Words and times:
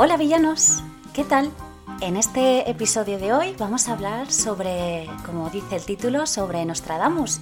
Hola 0.00 0.16
villanos, 0.16 0.80
¿qué 1.12 1.24
tal? 1.24 1.50
En 2.00 2.16
este 2.16 2.70
episodio 2.70 3.18
de 3.18 3.32
hoy 3.32 3.56
vamos 3.58 3.88
a 3.88 3.94
hablar 3.94 4.30
sobre, 4.30 5.10
como 5.26 5.50
dice 5.50 5.74
el 5.74 5.84
título, 5.84 6.24
sobre 6.28 6.64
Nostradamus, 6.64 7.40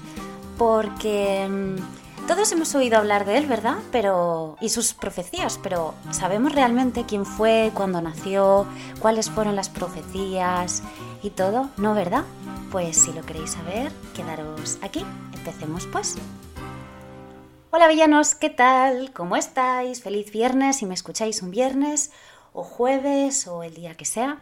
porque 0.57 1.47
mm, 1.51 2.27
todos 2.27 2.51
hemos 2.53 2.75
oído 2.75 2.97
hablar 2.97 3.27
de 3.27 3.37
él, 3.37 3.45
¿verdad? 3.45 3.77
Pero 3.93 4.57
y 4.59 4.71
sus 4.71 4.95
profecías, 4.95 5.61
pero 5.63 5.93
¿sabemos 6.13 6.55
realmente 6.55 7.05
quién 7.07 7.27
fue, 7.27 7.73
cuándo 7.75 8.01
nació, 8.01 8.67
cuáles 9.01 9.29
fueron 9.29 9.55
las 9.55 9.69
profecías 9.69 10.83
y 11.23 11.29
todo? 11.29 11.69
¿No, 11.77 11.93
verdad? 11.93 12.25
Pues 12.73 12.97
si 12.97 13.13
lo 13.13 13.21
queréis 13.21 13.51
saber, 13.51 13.93
quedaros 14.15 14.79
aquí. 14.81 15.05
Empecemos 15.35 15.87
pues. 15.93 16.17
Hola 17.71 17.89
villanos, 17.89 18.35
¿qué 18.35 18.49
tal? 18.49 19.13
¿Cómo 19.13 19.37
estáis? 19.37 20.03
Feliz 20.03 20.33
viernes 20.33 20.79
si 20.79 20.87
me 20.87 20.95
escucháis 20.95 21.43
un 21.43 21.51
viernes 21.51 22.13
o 22.57 22.65
jueves 22.65 23.47
o 23.47 23.63
el 23.63 23.75
día 23.75 23.95
que 23.95 24.07
sea. 24.07 24.41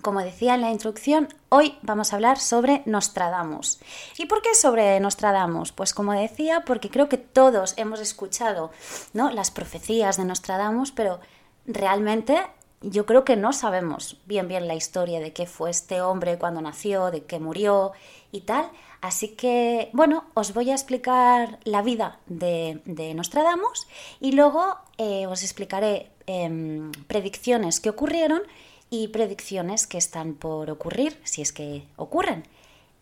Como 0.00 0.22
decía 0.22 0.54
en 0.54 0.62
la 0.62 0.70
introducción, 0.70 1.28
hoy 1.50 1.76
vamos 1.82 2.12
a 2.12 2.16
hablar 2.16 2.38
sobre 2.38 2.82
Nostradamus. 2.86 3.78
¿Y 4.16 4.26
por 4.26 4.40
qué 4.40 4.54
sobre 4.54 4.98
Nostradamus? 5.00 5.72
Pues 5.72 5.92
como 5.92 6.12
decía, 6.12 6.64
porque 6.64 6.90
creo 6.90 7.08
que 7.08 7.18
todos 7.18 7.74
hemos 7.76 8.00
escuchado 8.00 8.70
¿no? 9.12 9.30
las 9.30 9.50
profecías 9.50 10.16
de 10.16 10.24
Nostradamus, 10.24 10.92
pero 10.92 11.20
realmente 11.66 12.40
yo 12.80 13.04
creo 13.04 13.24
que 13.24 13.36
no 13.36 13.52
sabemos 13.52 14.18
bien 14.26 14.48
bien 14.48 14.68
la 14.68 14.74
historia 14.74 15.20
de 15.20 15.32
qué 15.32 15.46
fue 15.46 15.70
este 15.70 16.00
hombre 16.00 16.38
cuando 16.38 16.62
nació, 16.62 17.10
de 17.10 17.24
qué 17.24 17.38
murió 17.38 17.92
y 18.32 18.42
tal. 18.42 18.70
Así 19.02 19.28
que, 19.36 19.90
bueno, 19.92 20.24
os 20.34 20.54
voy 20.54 20.70
a 20.70 20.74
explicar 20.74 21.58
la 21.64 21.82
vida 21.82 22.18
de, 22.26 22.80
Nostradamus 23.14 23.86
y 24.20 24.32
luego 24.32 24.78
eh, 24.96 25.26
os 25.26 25.42
explicaré 25.42 26.15
Em, 26.26 26.90
predicciones 27.06 27.78
que 27.78 27.88
ocurrieron 27.88 28.42
y 28.90 29.08
predicciones 29.08 29.86
que 29.86 29.98
están 29.98 30.34
por 30.34 30.70
ocurrir, 30.70 31.20
si 31.22 31.40
es 31.40 31.52
que 31.52 31.86
ocurren. 31.96 32.44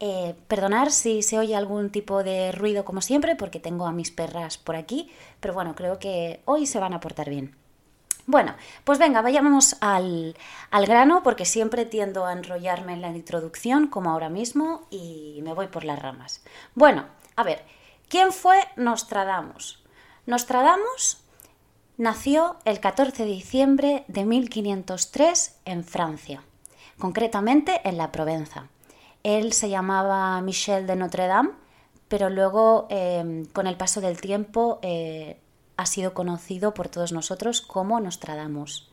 Eh, 0.01 0.35
perdonar 0.49 0.91
si 0.91 1.23
se 1.23 1.39
oye 1.39 1.57
algún 1.57 1.89
tipo 1.91 2.23
de 2.23 2.53
ruido 2.53 2.85
como 2.85 3.01
siempre, 3.01 3.35
porque 3.37 3.61
tengo 3.61 3.87
a 3.87 3.93
mis 3.93 4.11
perras 4.11 4.59
por 4.59 4.77
aquí, 4.77 5.11
pero 5.41 5.55
bueno, 5.55 5.75
creo 5.75 5.99
que 5.99 6.43
hoy 6.45 6.67
se 6.67 6.81
van 6.81 6.93
a 6.93 7.01
portar 7.01 7.31
bien. 7.31 7.57
Bueno, 8.27 8.55
pues 8.85 8.99
venga, 8.99 9.23
vayamos 9.23 9.77
al, 9.81 10.37
al, 10.71 10.87
grano, 10.87 11.23
porque 11.23 11.47
siempre 11.47 11.87
tiendo 11.87 12.27
a 12.27 12.33
enrollarme 12.33 12.93
en 12.95 13.03
la 13.03 13.11
introducción, 13.11 13.87
como 13.87 14.11
ahora 14.11 14.29
mismo, 14.29 14.87
y 14.91 15.41
me 15.43 15.55
voy 15.55 15.69
por 15.69 15.85
las 15.85 15.99
ramas. 15.99 16.43
Bueno, 16.75 17.07
a 17.37 17.43
ver, 17.43 17.65
¿quién 18.09 18.33
fue 18.33 18.57
Nostradamus? 18.77 19.83
Nostradamus 20.27 21.24
Nació 21.97 22.57
el 22.65 22.81
14 22.81 23.25
de 23.25 23.31
diciembre 23.31 24.05
de 24.09 24.25
1503 24.25 25.61
en 25.65 25.85
Francia, 25.85 26.43
concretamente 26.99 27.81
en 27.85 27.99
la 27.99 28.11
Provenza. 28.11 28.67
Él 29.23 29.53
se 29.53 29.69
llamaba 29.69 30.41
Michel 30.41 30.89
de 30.89 30.97
Notre 30.97 31.29
Dame, 31.29 31.51
pero 32.09 32.31
luego, 32.31 32.89
em, 32.91 33.47
con 33.47 33.69
el 33.69 33.77
paso 33.77 34.01
del 34.01 34.21
tiempo, 34.21 34.81
eh, 34.83 35.39
ha 35.77 35.87
sido 35.87 36.15
conocido 36.15 36.75
por 36.75 36.89
todos 36.89 37.13
nosotros 37.13 37.61
como 37.61 38.01
Nostradamus. 38.01 38.91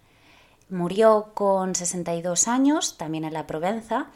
Murió 0.69 1.31
con 1.33 1.73
62 1.73 2.47
años, 2.47 2.97
también 2.97 3.23
en 3.23 3.33
la 3.33 3.47
Provenza, 3.47 4.11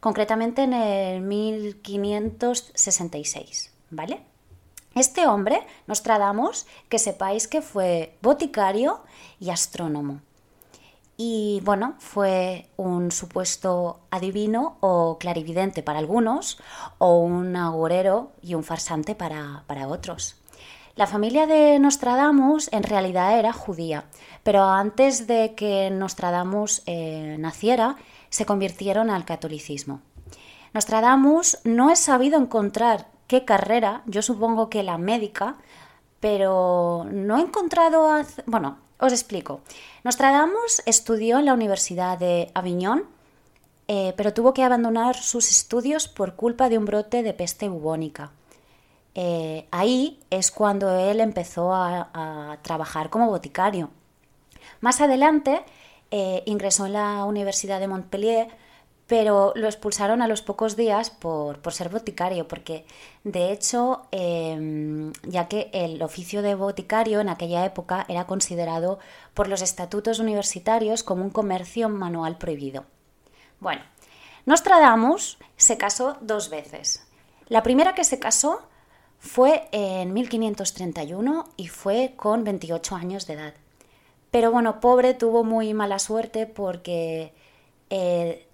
concretamente 0.00 0.62
en 0.62 0.74
el 0.74 1.22
1566, 1.22 3.72
¿vale? 3.88 4.20
Este 4.96 5.26
hombre, 5.26 5.60
Nostradamus, 5.86 6.66
que 6.88 6.98
sepáis 6.98 7.48
que 7.48 7.60
fue 7.60 8.16
boticario 8.22 9.00
y 9.38 9.50
astrónomo. 9.50 10.22
Y 11.18 11.60
bueno, 11.64 11.96
fue 11.98 12.70
un 12.78 13.10
supuesto 13.10 14.00
adivino 14.10 14.78
o 14.80 15.18
clarividente 15.18 15.82
para 15.82 15.98
algunos, 15.98 16.58
o 16.96 17.18
un 17.18 17.56
agorero 17.56 18.32
y 18.40 18.54
un 18.54 18.64
farsante 18.64 19.14
para, 19.14 19.64
otros. 19.86 20.36
La 20.94 21.06
familia 21.06 21.46
de 21.46 21.78
Nostradamus 21.78 22.72
en 22.72 22.82
realidad 22.82 23.38
era 23.38 23.52
judía, 23.52 24.06
pero 24.42 24.64
antes 24.64 25.26
de 25.26 25.54
que 25.54 25.90
Nostradamus 25.90 26.82
eh, 26.86 27.36
naciera, 27.38 27.96
se 28.30 28.46
convirtieron 28.46 29.10
al 29.10 29.26
catolicismo. 29.26 30.00
Nostradamus 30.72 31.58
no 31.64 31.90
es 31.90 31.98
sabido 31.98 32.38
encontrar 32.40 33.14
qué 33.26 33.44
carrera, 33.44 34.02
yo 34.06 34.22
supongo 34.22 34.70
que 34.70 34.82
la 34.82 34.98
médica, 34.98 35.56
pero 36.20 37.06
no 37.10 37.38
he 37.38 37.40
encontrado... 37.40 38.08
Bueno, 38.46 38.78
os 38.98 39.12
explico. 39.12 39.60
Nostradamus 40.04 40.82
estudió 40.86 41.38
en 41.38 41.44
la 41.44 41.54
Universidad 41.54 42.18
de 42.18 42.50
Aviñón, 42.54 43.04
eh, 43.88 44.14
pero 44.16 44.32
tuvo 44.32 44.54
que 44.54 44.64
abandonar 44.64 45.16
sus 45.16 45.50
estudios 45.50 46.08
por 46.08 46.34
culpa 46.34 46.68
de 46.68 46.78
un 46.78 46.86
brote 46.86 47.22
de 47.22 47.34
peste 47.34 47.68
bubónica. 47.68 48.32
Eh, 49.14 49.66
ahí 49.70 50.20
es 50.30 50.50
cuando 50.50 50.98
él 50.98 51.20
empezó 51.20 51.72
a, 51.74 52.58
trabajar 52.62 53.10
como 53.10 53.28
boticario. 53.28 53.90
Más 54.80 55.00
adelante 55.00 55.62
eh, 56.10 56.42
ingresó 56.46 56.86
en 56.86 56.94
la 56.94 57.24
Universidad 57.24 57.80
de 57.80 57.88
Montpellier, 57.88 58.48
pero 59.06 59.52
lo 59.54 59.66
expulsaron 59.66 60.20
a 60.20 60.26
los 60.26 60.42
pocos 60.42 60.76
días 60.76 61.10
por, 61.10 61.60
ser 61.72 61.88
boticario, 61.88 62.48
porque 62.48 62.84
de 63.22 63.52
hecho, 63.52 64.06
em, 64.10 65.12
ya 65.22 65.46
que 65.48 65.70
el 65.72 66.02
oficio 66.02 66.42
de 66.42 66.56
boticario 66.56 67.20
en 67.20 67.28
aquella 67.28 67.64
época 67.64 68.04
era 68.08 68.26
considerado 68.26 68.98
por 69.32 69.48
los 69.48 69.62
estatutos 69.62 70.18
universitarios 70.18 71.04
como 71.04 71.22
un 71.22 71.30
comercio 71.30 71.88
manual 71.88 72.36
prohibido. 72.36 72.84
Bueno, 73.60 73.82
Nostradamus 74.44 75.38
se 75.56 75.78
casó 75.78 76.16
dos 76.20 76.50
veces. 76.50 77.06
La 77.48 77.62
primera 77.62 77.94
que 77.94 78.04
se 78.04 78.18
casó 78.18 78.62
fue 79.18 79.68
en 79.70 80.12
1531 80.12 81.48
y 81.56 81.68
fue 81.68 82.14
con 82.16 82.42
28 82.42 82.96
años 82.96 83.26
de 83.26 83.34
edad. 83.34 83.54
Pero 84.32 84.50
bueno, 84.50 84.80
pobre 84.80 85.14
tuvo 85.14 85.44
muy 85.44 85.72
mala 85.74 85.98
suerte 85.98 86.46
porque 86.46 87.32
eh, 87.88 88.46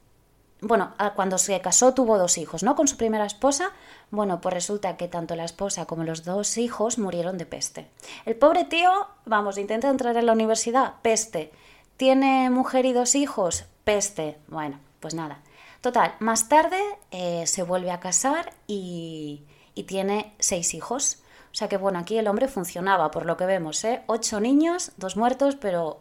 bueno, 0.62 0.94
cuando 1.16 1.38
se 1.38 1.60
casó 1.60 1.92
tuvo 1.92 2.18
dos 2.18 2.38
hijos, 2.38 2.62
¿no? 2.62 2.76
Con 2.76 2.86
su 2.86 2.96
primera 2.96 3.26
esposa, 3.26 3.72
bueno, 4.12 4.40
pues 4.40 4.54
resulta 4.54 4.96
que 4.96 5.08
tanto 5.08 5.34
la 5.34 5.44
esposa 5.44 5.86
como 5.86 6.04
los 6.04 6.24
dos 6.24 6.56
hijos 6.56 6.98
murieron 6.98 7.36
de 7.36 7.46
peste. 7.46 7.90
El 8.24 8.36
pobre 8.36 8.64
tío, 8.64 8.90
vamos, 9.26 9.58
intenta 9.58 9.90
entrar 9.90 10.16
en 10.16 10.26
la 10.26 10.32
universidad, 10.32 10.94
peste. 11.02 11.52
Tiene 11.96 12.48
mujer 12.48 12.86
y 12.86 12.92
dos 12.92 13.16
hijos, 13.16 13.64
peste. 13.82 14.38
Bueno, 14.46 14.78
pues 15.00 15.14
nada. 15.14 15.40
Total, 15.80 16.14
más 16.20 16.48
tarde 16.48 16.80
eh, 17.10 17.44
se 17.48 17.64
vuelve 17.64 17.90
a 17.90 17.98
casar 17.98 18.52
y, 18.68 19.42
y 19.74 19.82
tiene 19.82 20.32
seis 20.38 20.74
hijos. 20.74 21.18
O 21.50 21.54
sea 21.56 21.68
que 21.68 21.76
bueno, 21.76 21.98
aquí 21.98 22.16
el 22.16 22.28
hombre 22.28 22.46
funcionaba, 22.46 23.10
por 23.10 23.26
lo 23.26 23.36
que 23.36 23.46
vemos, 23.46 23.82
¿eh? 23.84 24.02
Ocho 24.06 24.38
niños, 24.38 24.92
dos 24.96 25.16
muertos, 25.16 25.56
pero 25.56 25.98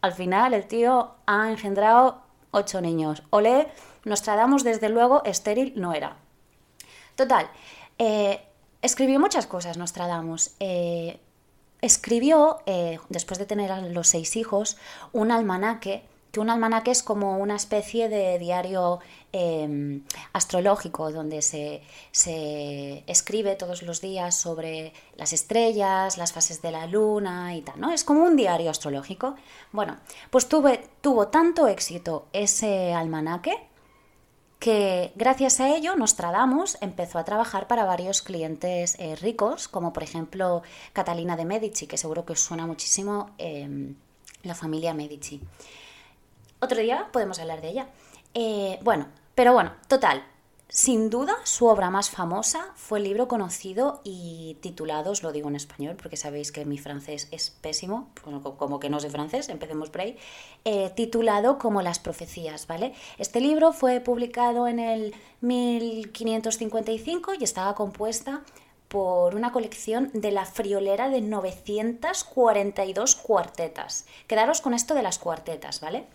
al 0.00 0.14
final 0.14 0.54
el 0.54 0.66
tío 0.66 1.14
ha 1.26 1.50
engendrado 1.50 2.22
ocho 2.50 2.80
niños. 2.80 3.22
Olé, 3.30 3.68
Nostradamus, 4.04 4.64
desde 4.64 4.88
luego, 4.88 5.22
estéril 5.24 5.72
no 5.76 5.92
era. 5.92 6.16
Total, 7.16 7.50
eh, 7.98 8.40
escribió 8.82 9.18
muchas 9.18 9.46
cosas 9.46 9.76
Nostradamus. 9.76 10.52
Eh, 10.60 11.18
escribió, 11.80 12.60
eh, 12.66 12.98
después 13.08 13.38
de 13.38 13.46
tener 13.46 13.70
los 13.92 14.08
seis 14.08 14.36
hijos, 14.36 14.76
un 15.12 15.30
almanaque 15.30 16.02
que 16.32 16.40
un 16.40 16.50
almanaque 16.50 16.90
es 16.90 17.02
como 17.02 17.38
una 17.38 17.56
especie 17.56 18.08
de 18.08 18.38
diario 18.38 19.00
em, 19.32 20.04
astrológico 20.32 21.10
donde 21.10 21.42
se, 21.42 21.82
escribe 23.06 23.56
todos 23.56 23.82
los 23.82 24.00
días 24.00 24.34
sobre 24.34 24.92
las 25.16 25.32
estrellas, 25.32 26.18
las 26.18 26.32
fases 26.32 26.60
de 26.60 26.70
la 26.70 26.86
luna 26.86 27.54
y 27.54 27.62
tal, 27.62 27.80
¿no? 27.80 27.92
Es 27.92 28.04
como 28.04 28.24
un 28.24 28.36
diario 28.36 28.70
astrológico. 28.70 29.36
Bueno, 29.72 29.96
pues 30.30 30.48
tuvo 30.48 31.28
tanto 31.28 31.66
éxito 31.66 32.26
ese 32.32 32.92
almanaque 32.92 33.67
que 34.58 35.12
gracias 35.14 35.60
a 35.60 35.74
ello 35.74 35.94
Nostradamus 35.94 36.78
empezó 36.80 37.18
a 37.18 37.24
trabajar 37.24 37.68
para 37.68 37.84
varios 37.84 38.22
clientes 38.22 38.96
eh, 38.98 39.14
ricos, 39.16 39.68
como 39.68 39.92
por 39.92 40.02
ejemplo 40.02 40.62
Catalina 40.92 41.36
de 41.36 41.44
Medici, 41.44 41.86
que 41.86 41.96
seguro 41.96 42.24
que 42.24 42.32
os 42.32 42.40
suena 42.40 42.66
muchísimo 42.66 43.30
em, 43.38 43.94
la 44.42 44.54
familia 44.54 44.94
Medici. 44.94 45.40
Otro 46.60 46.80
día 46.80 47.08
podemos 47.12 47.38
hablar 47.38 47.60
de 47.60 47.68
ella. 47.68 47.86
Eh, 48.34 48.78
bueno, 48.82 49.06
pero 49.34 49.52
bueno, 49.52 49.72
total. 49.86 50.24
Sin 50.70 51.08
duda, 51.08 51.34
su 51.44 51.64
obra 51.66 51.88
más 51.88 52.10
famosa 52.10 52.72
fue 52.76 52.98
el 52.98 53.04
libro 53.04 53.26
conocido 53.26 54.02
y 54.04 54.58
titulado, 54.60 55.12
os 55.12 55.22
lo 55.22 55.32
digo 55.32 55.48
en 55.48 55.56
español 55.56 55.96
porque 55.96 56.18
sabéis 56.18 56.52
que 56.52 56.66
mi 56.66 56.76
francés 56.76 57.26
es 57.30 57.48
pésimo, 57.48 58.10
como 58.58 58.78
que 58.78 58.90
no 58.90 59.00
sé 59.00 59.08
francés, 59.08 59.48
empecemos 59.48 59.88
por 59.88 60.02
ahí, 60.02 60.18
eh, 60.66 60.90
titulado 60.94 61.56
como 61.56 61.80
Las 61.80 61.98
profecías, 61.98 62.66
¿vale? 62.66 62.92
Este 63.16 63.40
libro 63.40 63.72
fue 63.72 64.00
publicado 64.00 64.68
en 64.68 64.78
el 64.78 65.14
1555 65.40 67.32
y 67.40 67.44
estaba 67.44 67.74
compuesta 67.74 68.42
por 68.88 69.34
una 69.34 69.52
colección 69.52 70.10
de 70.12 70.32
la 70.32 70.44
friolera 70.44 71.08
de 71.08 71.22
942 71.22 73.14
cuartetas. 73.16 74.06
Quedaros 74.26 74.60
con 74.60 74.74
esto 74.74 74.94
de 74.94 75.02
las 75.02 75.18
cuartetas, 75.18 75.80
¿vale? 75.80 76.06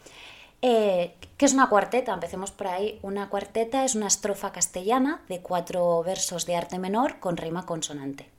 Eh, 0.65 1.13
¿Qué 1.35 1.45
es 1.45 1.53
una 1.53 1.67
cuarteta? 1.67 2.13
Empecemos 2.13 2.51
por 2.51 2.67
ahí. 2.67 2.97
Una 3.01 3.27
cuarteta 3.27 3.83
es 3.83 3.95
una 3.95 4.07
estrofa 4.07 4.53
castellana 4.53 5.21
de 5.27 5.41
cuatro 5.41 6.01
versos 6.03 6.45
de 6.45 6.55
arte 6.55 6.79
menor 6.79 7.19
con 7.19 7.35
rima 7.35 7.65
consonante. 7.65 8.29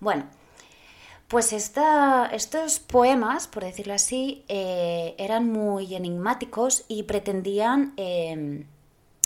Bueno, 0.00 0.24
pues 1.28 1.52
estos 1.52 2.80
poemas, 2.80 3.46
por 3.46 3.62
decirlo 3.62 3.94
así, 3.94 4.44
eh, 4.48 5.14
eran 5.18 5.52
muy 5.52 5.94
enigmáticos 5.94 6.84
y 6.88 7.04
pretendían 7.04 7.92
em, 7.96 8.64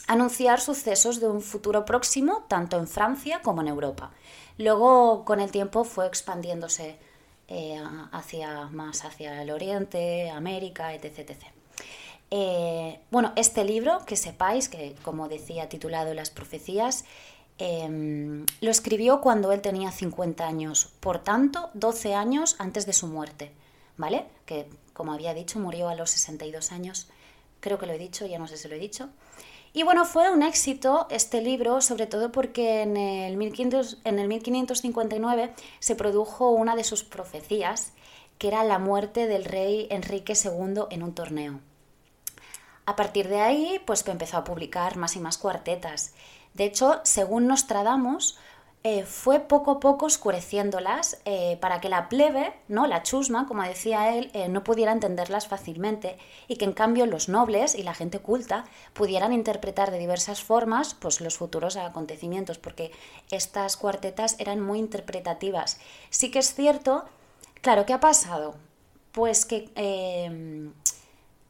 anunciar 0.06 0.60
sucesos 0.60 1.20
de 1.20 1.28
un 1.28 1.40
futuro 1.40 1.86
próximo, 1.86 2.44
tanto 2.48 2.76
en 2.78 2.86
Francia 2.86 3.40
como 3.42 3.62
en 3.62 3.68
Europa. 3.68 4.10
Luego, 4.58 5.24
con 5.24 5.40
el 5.40 5.50
tiempo, 5.50 5.84
fue 5.84 6.06
expandiéndose 6.06 6.98
eh, 7.48 7.82
hacia, 8.12 8.66
más 8.66 9.06
hacia 9.06 9.40
el 9.40 9.50
Oriente, 9.50 10.28
América, 10.30 10.92
etc. 10.92 11.61
Eh, 12.34 12.98
bueno, 13.10 13.32
este 13.36 13.62
libro, 13.62 13.98
que 14.06 14.16
sepáis, 14.16 14.70
que 14.70 14.96
como 15.02 15.28
decía 15.28 15.68
titulado 15.68 16.14
Las 16.14 16.30
profecías, 16.30 17.04
Em, 17.58 18.46
lo 18.60 18.70
escribió 18.70 19.20
cuando 19.20 19.52
él 19.52 19.60
tenía 19.60 19.92
50 19.92 20.46
años, 20.46 20.92
por 20.98 21.22
tanto, 21.22 21.70
12 21.74 22.14
años 22.14 22.56
antes 22.58 22.86
de 22.86 22.92
su 22.92 23.06
muerte, 23.06 23.52
¿vale? 23.96 24.24
Que, 24.46 24.68
como 24.92 25.12
había 25.12 25.34
dicho, 25.34 25.60
murió 25.60 25.88
a 25.88 25.94
los 25.94 26.10
62 26.10 26.72
años. 26.72 27.08
Creo 27.60 27.78
que 27.78 27.86
lo 27.86 27.92
he 27.92 27.98
dicho, 27.98 28.26
ya 28.26 28.38
no 28.38 28.48
sé 28.48 28.56
si 28.56 28.68
lo 28.68 28.74
he 28.74 28.78
dicho. 28.78 29.10
Y 29.74 29.84
bueno, 29.84 30.04
fue 30.04 30.30
un 30.30 30.42
éxito 30.42 31.06
este 31.08 31.40
libro, 31.40 31.80
sobre 31.80 32.06
todo 32.06 32.32
porque 32.32 32.82
en 32.82 32.96
el, 32.96 33.36
1500, 33.36 33.98
en 34.04 34.18
el 34.18 34.28
1559 34.28 35.52
se 35.78 35.94
produjo 35.94 36.50
una 36.50 36.74
de 36.74 36.84
sus 36.84 37.04
profecías, 37.04 37.92
que 38.38 38.48
era 38.48 38.64
la 38.64 38.78
muerte 38.78 39.28
del 39.28 39.44
rey 39.44 39.86
Enrique 39.90 40.32
II 40.32 40.84
en 40.90 41.02
un 41.02 41.14
torneo. 41.14 41.60
A 42.84 42.96
partir 42.96 43.28
de 43.28 43.40
ahí, 43.40 43.80
pues 43.86 44.06
empezó 44.08 44.36
a 44.38 44.44
publicar 44.44 44.96
más 44.96 45.16
y 45.16 45.20
más 45.20 45.38
cuartetas. 45.38 46.14
De 46.54 46.64
hecho, 46.64 47.00
según 47.04 47.46
Nostradamus, 47.46 48.36
eh, 48.84 49.04
fue 49.04 49.38
poco 49.38 49.70
a 49.70 49.80
poco 49.80 50.06
oscureciéndolas 50.06 51.20
eh, 51.24 51.56
para 51.60 51.80
que 51.80 51.88
la 51.88 52.08
plebe, 52.08 52.52
¿no? 52.66 52.88
la 52.88 53.04
chusma, 53.04 53.46
como 53.46 53.62
decía 53.62 54.16
él, 54.16 54.32
eh, 54.34 54.48
no 54.48 54.64
pudiera 54.64 54.90
entenderlas 54.90 55.46
fácilmente 55.46 56.18
y 56.48 56.56
que 56.56 56.64
en 56.64 56.72
cambio 56.72 57.06
los 57.06 57.28
nobles 57.28 57.76
y 57.76 57.84
la 57.84 57.94
gente 57.94 58.18
culta 58.18 58.64
pudieran 58.92 59.32
interpretar 59.32 59.92
de 59.92 60.00
diversas 60.00 60.42
formas 60.42 60.94
pues, 60.94 61.20
los 61.20 61.36
futuros 61.36 61.76
acontecimientos, 61.76 62.58
porque 62.58 62.90
estas 63.30 63.76
cuartetas 63.76 64.34
eran 64.40 64.60
muy 64.60 64.80
interpretativas. 64.80 65.78
Sí 66.10 66.32
que 66.32 66.40
es 66.40 66.52
cierto, 66.52 67.04
claro, 67.60 67.86
¿qué 67.86 67.92
ha 67.92 68.00
pasado? 68.00 68.56
Pues 69.12 69.44
que 69.44 69.70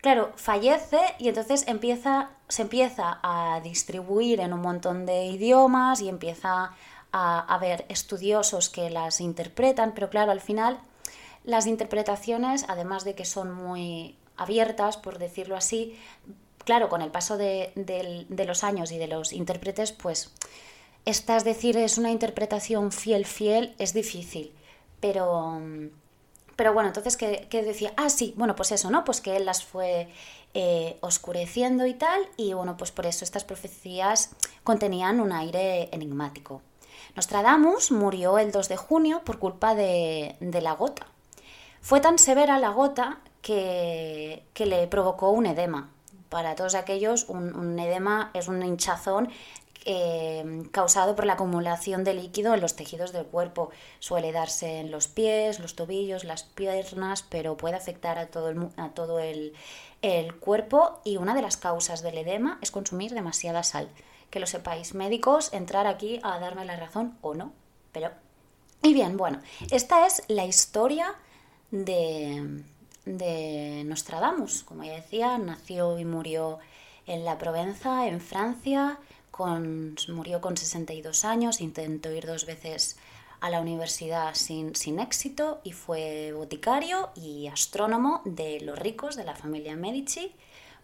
Claro, 0.02 0.32
fallece 0.34 0.99
y 1.20 1.28
entonces 1.28 1.60
se 1.60 2.62
empieza 2.62 3.20
a 3.22 3.60
distribuir 3.62 4.40
en 4.40 4.52
un 4.52 4.60
montón 4.60 5.06
de 5.06 5.26
idiomas 5.26 6.00
y 6.00 6.08
empieza 6.08 6.72
a 7.12 7.54
haber 7.54 7.87
estudiosos 7.88 8.69
que 8.69 8.90
las 8.90 9.20
interpretan, 9.20 9.93
pero 9.94 10.10
claro, 10.10 10.32
al 10.32 10.40
final 10.40 10.81
las 11.44 11.69
interpretaciones, 11.69 12.64
además 12.66 13.04
de 13.04 13.14
que 13.14 13.25
son 13.25 13.52
muy 13.52 14.16
abiertas, 14.37 14.96
por 14.96 15.20
decirlo 15.20 15.56
así, 15.56 15.96
claro, 16.64 16.88
con 16.88 17.00
el 17.00 17.12
paso 17.12 17.37
de, 17.37 17.72
de 17.76 18.44
los 18.44 18.64
años 18.64 18.90
y 18.90 18.98
de 18.98 19.06
los 19.06 19.32
intérpretes, 19.32 19.93
pues 19.93 20.32
estas 21.05 21.44
decir 21.44 21.76
es 21.76 21.96
una 21.96 22.10
interpretación 22.10 22.90
fiel, 22.90 23.25
fiel, 23.25 23.76
es 23.78 23.94
difícil, 23.94 24.52
pero 24.98 25.60
pero 26.56 26.72
bueno, 26.72 26.88
entonces, 26.88 27.16
¿qué, 27.16 27.62
decía? 27.62 27.93
Ah, 27.96 28.08
sí, 28.08 28.34
bueno, 28.37 28.54
pues 28.54 28.72
eso, 28.72 28.90
¿no? 28.90 29.04
Pues 29.04 29.20
que 29.20 29.37
él 29.37 29.44
las 29.44 29.64
fue 29.64 30.08
eh, 30.54 30.99
oscureciendo 31.00 31.87
y 31.87 31.94
tal, 31.94 32.20
y 32.37 32.52
bueno, 32.52 32.76
pues 32.76 32.90
por 32.90 33.06
eso 33.06 33.25
estas 33.25 33.44
profecías 33.44 34.31
contenían 34.64 35.20
un 35.20 35.32
aire 35.32 35.88
enigmático. 35.93 36.62
Nostradamus 37.16 37.93
murió 37.93 38.38
el 38.38 38.52
2 38.52 38.69
de 38.69 38.76
junio 38.76 39.22
por 39.25 39.38
culpa 39.38 39.75
de, 39.75 40.37
la 40.40 40.72
gota. 40.72 41.06
Fue 41.81 42.00
tan 42.00 42.19
severa 42.19 42.58
la 42.58 42.70
gota 42.70 43.20
que, 43.43 44.44
que 44.55 44.66
le 44.66 44.87
provocó 44.87 45.31
un 45.31 45.46
edema. 45.46 45.90
Para 46.28 46.55
todos 46.55 46.75
aquellos, 46.75 47.28
un, 47.28 47.78
edema 47.78 48.31
es 48.32 48.48
un 48.48 48.62
hinchazón 48.62 49.28
eh, 49.84 50.62
causado 50.70 51.17
por 51.17 51.26
la 51.26 51.32
acumulación 51.34 52.05
de 52.05 52.14
líquido 52.14 52.55
en 52.55 52.61
los 52.61 52.76
tejidos 52.76 53.12
del 53.12 53.26
cuerpo. 53.26 53.70
Suele 53.99 54.31
darse 54.31 54.79
en 54.79 54.90
los 54.90 55.08
pies, 55.08 55.58
los 55.58 55.75
tobillos, 55.75 56.25
las 56.25 56.44
piernas, 56.44 57.25
pero 57.29 57.56
puede 57.56 57.76
afectar 57.76 58.19
a 58.19 58.26
todo, 58.26 58.49
el, 58.50 58.69
a 58.76 58.90
todo 58.90 59.19
el, 59.19 59.55
cuerpo 60.40 61.00
y 61.05 61.17
una 61.17 61.34
de 61.34 61.43
las 61.43 61.56
causas 61.56 62.02
del 62.02 62.19
edema 62.19 62.58
es 62.61 62.70
consumir 62.70 63.12
demasiada 63.12 63.62
sal. 63.62 63.88
Que 64.31 64.40
lo 64.40 64.46
sepáis, 64.46 64.94
médicos, 64.94 65.52
entrar 65.52 65.87
aquí 65.87 66.20
a 66.23 66.38
darme 66.38 66.64
la 66.64 66.76
razón 66.76 67.19
o 67.20 67.34
no, 67.34 67.52
pero... 67.93 68.11
Y 68.82 68.94
bien, 68.94 69.17
bueno, 69.17 69.40
esta 69.70 70.06
es 70.06 70.25
la 70.26 70.44
historia 70.44 71.14
de, 71.70 72.64
de 73.05 73.84
Nostradamus. 73.84 74.64
Como 74.64 74.82
ya 74.82 74.94
decía, 74.94 75.38
nació 75.38 75.99
y 75.99 76.05
murió 76.05 76.58
en 77.06 77.25
la 77.25 77.38
Provenza, 77.38 78.08
en 78.08 78.20
Francia, 78.20 78.99
murió 80.08 80.40
con 80.40 80.56
62 80.56 81.25
años, 81.25 81.61
intentó 81.61 82.12
ir 82.12 82.26
dos 82.26 82.46
veces 82.46 82.96
a 83.40 83.50
la 83.50 83.61
universidad 83.61 84.34
sin, 84.34 84.76
sin, 84.76 85.00
éxito 85.00 85.61
y 85.64 85.73
fue 85.73 86.32
boticario 86.32 87.11
y 87.17 87.49
astrónomo 87.49 88.23
de 88.25 88.61
los 88.61 88.79
ricos 88.79 89.17
de 89.17 89.25
la 89.25 89.34
familia 89.34 89.75
Medici, 89.75 90.32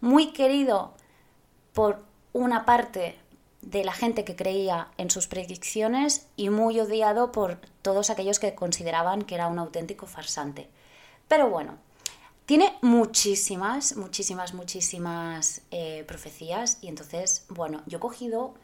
muy 0.01 0.33
querido 0.33 0.93
por 1.73 2.03
una 2.33 2.65
parte 2.65 3.17
de 3.61 3.83
la 3.83 3.93
gente 3.93 4.23
que 4.23 4.35
creía 4.35 4.89
en 4.97 5.09
sus 5.09 5.27
predicciones 5.27 6.27
y 6.35 6.49
muy 6.49 6.79
odiado 6.79 7.31
por 7.31 7.59
todos 7.81 8.09
aquellos 8.09 8.39
que 8.39 8.55
consideraban 8.55 9.21
que 9.21 9.35
era 9.35 9.47
un 9.47 9.59
auténtico 9.59 10.05
farsante. 10.05 10.69
Pero 11.27 11.49
bueno, 11.49 11.77
tiene 12.49 12.73
muchísimas, 12.81 13.95
muchísimas, 13.95 14.55
muchísimas 14.55 15.61
eh, 15.69 16.03
profecías 16.07 16.79
y 16.81 16.87
entonces, 16.87 17.45
bueno, 17.47 17.83
yo 17.85 17.99
he 17.99 18.01
cogido 18.01 18.55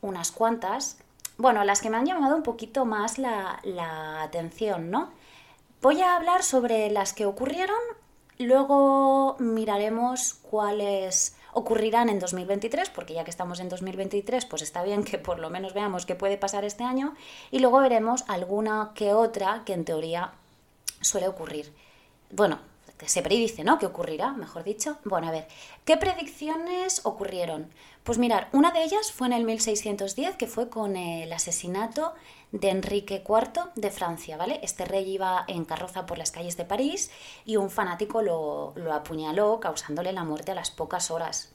unas 0.00 0.32
cuantas, 0.32 0.98
bueno, 1.38 1.62
las 1.62 1.80
que 1.80 1.90
me 1.90 1.96
han 1.96 2.06
llamado 2.06 2.34
un 2.34 2.42
poquito 2.42 2.86
más 2.86 3.18
la, 3.18 3.60
la 3.62 4.22
atención, 4.24 4.90
¿no? 4.90 5.12
Voy 5.80 6.00
a 6.00 6.16
hablar 6.16 6.42
sobre 6.42 6.90
las 6.90 7.12
que 7.12 7.24
ocurrieron, 7.24 7.78
luego 8.40 9.36
miraremos 9.38 10.34
cuáles 10.34 11.36
ocurrirán 11.52 12.08
en 12.08 12.18
2023, 12.18 12.90
porque 12.90 13.14
ya 13.14 13.22
que 13.22 13.30
estamos 13.30 13.60
en 13.60 13.68
2023, 13.68 14.44
pues 14.46 14.62
está 14.62 14.82
bien 14.82 15.04
que 15.04 15.18
por 15.18 15.38
lo 15.38 15.50
menos 15.50 15.72
veamos 15.72 16.04
qué 16.04 16.16
puede 16.16 16.36
pasar 16.36 16.64
este 16.64 16.82
año, 16.82 17.14
y 17.52 17.60
luego 17.60 17.78
veremos 17.78 18.24
alguna 18.26 18.90
que 18.96 19.12
otra 19.12 19.62
que 19.64 19.74
en 19.74 19.84
teoría 19.84 20.32
suele 21.00 21.28
ocurrir. 21.28 21.72
Bueno, 22.32 22.58
se 23.08 23.22
predice, 23.22 23.64
¿no? 23.64 23.78
¿Qué 23.78 23.86
ocurrirá, 23.86 24.32
mejor 24.32 24.64
dicho? 24.64 24.98
Bueno, 25.04 25.28
a 25.28 25.30
ver, 25.30 25.48
¿qué 25.84 25.96
predicciones 25.96 27.00
ocurrieron? 27.04 27.70
Pues 28.04 28.18
mirar, 28.18 28.48
una 28.52 28.70
de 28.70 28.82
ellas 28.82 29.12
fue 29.12 29.26
en 29.26 29.32
el 29.32 29.44
1610, 29.44 30.36
que 30.36 30.46
fue 30.46 30.68
con 30.68 30.96
el 30.96 31.32
asesinato 31.32 32.14
de 32.52 32.70
Enrique 32.70 33.22
IV 33.26 33.70
de 33.74 33.90
Francia, 33.90 34.36
¿vale? 34.36 34.60
Este 34.62 34.84
rey 34.84 35.08
iba 35.10 35.44
en 35.48 35.64
carroza 35.64 36.06
por 36.06 36.18
las 36.18 36.30
calles 36.30 36.56
de 36.56 36.64
París 36.64 37.10
y 37.44 37.56
un 37.56 37.70
fanático 37.70 38.22
lo, 38.22 38.72
lo 38.76 38.92
apuñaló, 38.92 39.60
causándole 39.60 40.12
la 40.12 40.24
muerte 40.24 40.52
a 40.52 40.54
las 40.54 40.70
pocas 40.70 41.10
horas. 41.10 41.52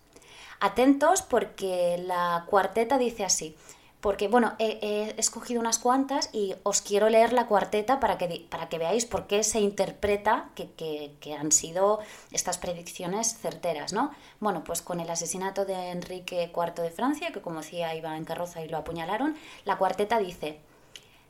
Atentos 0.59 1.21
porque 1.21 1.97
la 2.05 2.45
cuarteta 2.47 2.97
dice 2.97 3.25
así, 3.25 3.57
porque 4.05 4.27
bueno, 4.27 4.53
he, 4.59 5.15
escogido 5.17 5.59
unas 5.59 5.79
cuantas 5.79 6.29
y 6.31 6.53
os 6.61 6.83
quiero 6.83 7.09
leer 7.09 7.33
la 7.33 7.47
cuarteta 7.47 7.99
para 7.99 8.19
que, 8.19 8.45
para 8.51 8.69
que 8.69 8.77
veáis 8.77 9.03
por 9.07 9.25
qué 9.25 9.41
se 9.41 9.59
interpreta 9.59 10.49
que, 10.53 11.35
han 11.35 11.51
sido 11.51 11.97
estas 12.31 12.59
predicciones 12.59 13.35
certeras, 13.39 13.93
¿no? 13.93 14.11
Bueno, 14.39 14.63
pues 14.63 14.83
con 14.83 14.99
el 14.99 15.09
asesinato 15.09 15.65
de 15.65 15.89
Enrique 15.89 16.51
IV 16.55 16.83
de 16.83 16.91
Francia, 16.91 17.31
que 17.31 17.41
como 17.41 17.61
decía 17.61 17.95
iba 17.95 18.15
en 18.15 18.25
carroza 18.25 18.63
y 18.63 18.69
lo 18.69 18.77
apuñalaron, 18.77 19.35
la 19.63 19.79
cuarteta 19.79 20.19
dice, 20.19 20.59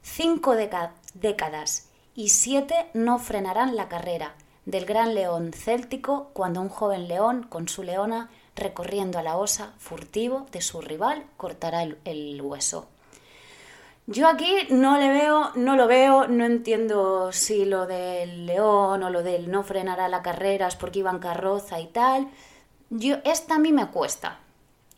cinco 0.02 0.58
décadas 0.58 1.88
y 2.14 2.28
siete 2.28 2.88
no 2.94 3.20
frenarán 3.20 3.78
la 3.78 3.88
carrera 3.88 4.36
del 4.66 4.86
gran 4.86 5.16
león 5.16 5.54
céltico 5.54 6.30
cuando 6.34 6.60
un 6.60 6.68
joven 6.68 7.08
león 7.08 7.44
con 7.44 7.70
su 7.70 7.84
leona 7.84 8.30
recorriendo 8.56 9.20
a 9.20 9.24
la 9.24 9.38
osa 9.38 9.74
furtivo 9.78 10.46
de 10.52 10.62
su 10.62 10.82
rival, 10.82 11.26
cortará 11.38 11.84
el, 11.84 12.42
hueso. 12.42 12.88
Yo 14.08 14.28
aquí 14.28 14.54
no 14.70 14.98
le 14.98 15.10
veo, 15.10 15.52
no 15.56 15.76
lo 15.76 15.88
veo, 15.88 16.28
no 16.28 16.46
entiendo 16.46 17.32
si 17.32 17.66
lo 17.66 17.88
del 17.88 18.46
león 18.46 19.04
o 19.04 19.10
lo 19.10 19.24
del 19.24 19.50
no 19.50 19.64
frenará 19.64 20.08
la 20.08 20.22
carrera 20.22 20.68
es 20.68 20.76
porque 20.76 21.00
iban 21.00 21.20
carroza 21.20 21.80
y 21.80 21.88
tal. 21.88 22.30
Yo, 22.90 23.18
esta 23.24 23.56
a 23.56 23.60
mí 23.60 23.72
me 23.72 23.88
cuesta, 23.88 24.40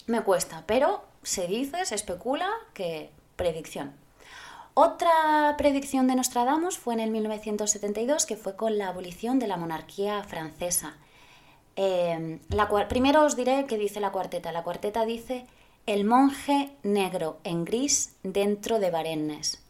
me 0.07 0.21
cuesta, 0.21 0.63
pero 0.65 1.05
se 1.23 1.47
dice, 1.47 1.85
se 1.85 1.95
especula 1.95 2.49
que 2.73 3.11
predicción. 3.37 3.93
Otra 4.73 5.55
predicción 5.57 6.05
de 6.07 6.13
Nostradamus 6.13 6.77
fue 6.77 6.93
en 6.93 6.99
el 6.99 7.09
1972, 7.09 8.27
que 8.27 8.37
fue 8.37 8.55
con 8.55 8.77
la 8.77 8.89
abolición 8.89 9.39
de 9.39 9.47
la 9.47 9.57
monarquía 9.57 10.21
francesa. 10.23 10.97
La, 11.77 12.87
primero 12.89 13.23
os 13.23 13.35
diré 13.35 13.65
qué 13.67 13.77
dice 13.77 13.99
la 13.99 14.11
cuarteta. 14.11 14.51
La 14.51 14.63
cuarteta 14.63 15.05
dice 15.05 15.45
el 15.85 16.05
monje 16.05 16.71
negro 16.83 17.37
en 17.43 17.65
gris 17.65 18.15
dentro 18.23 18.79
de 18.79 18.89
Varennes. 18.89 19.63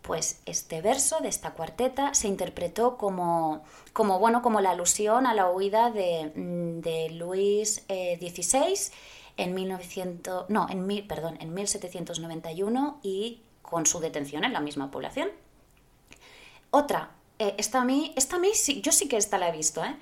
Pues 0.00 0.40
este 0.46 0.80
verso 0.80 1.20
de 1.20 1.28
esta 1.28 1.52
cuarteta 1.52 2.14
se 2.14 2.26
interpretó 2.26 2.96
como, 2.96 3.62
como, 3.92 4.18
bueno, 4.18 4.42
como 4.42 4.60
la 4.60 4.70
alusión 4.70 5.26
a 5.26 5.34
la 5.34 5.50
huida 5.50 5.90
de, 5.90 6.32
mm, 6.34 7.16
Luis 7.18 7.84
XVI 7.86 8.72
eh, 8.72 8.90
en, 9.36 9.54
1900, 9.54 10.48
no, 10.48 10.66
en, 10.68 11.06
perdón, 11.06 11.36
en 11.40 11.54
1791 11.54 12.98
y 13.02 13.42
con 13.60 13.86
su 13.86 14.00
detención 14.00 14.44
en 14.44 14.52
la 14.52 14.60
misma 14.60 14.90
población. 14.90 15.28
Otra, 16.70 17.10
eh, 17.38 17.54
esta 17.58 17.82
a 17.82 17.84
mí, 17.84 18.12
esta 18.16 18.36
a 18.36 18.38
mí 18.38 18.50
sí, 18.54 18.80
yo 18.80 18.90
sí 18.90 19.06
que 19.06 19.16
esta 19.18 19.38
la 19.38 19.50
he 19.50 19.52
visto, 19.52 19.84
¿eh? 19.84 19.94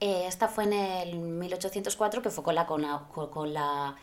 Eh 0.00 0.26
esta 0.26 0.48
fue 0.48 0.64
en 0.64 0.72
el 0.72 1.16
1804, 1.16 2.22
que 2.22 2.30
fue 2.30 2.44
con 2.44 3.52
la, 3.52 3.96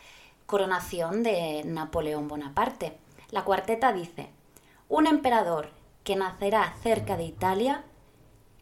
coronación 0.46 1.22
de 1.22 1.62
Napoleón 1.64 2.28
Bonaparte. 2.28 2.98
La 3.30 3.44
cuarteta 3.44 3.92
dice, 3.92 4.28
un 4.88 5.06
emperador 5.06 5.70
que 6.04 6.16
nacerá 6.16 6.74
cerca 6.82 7.16
de 7.16 7.24
Italia, 7.24 7.84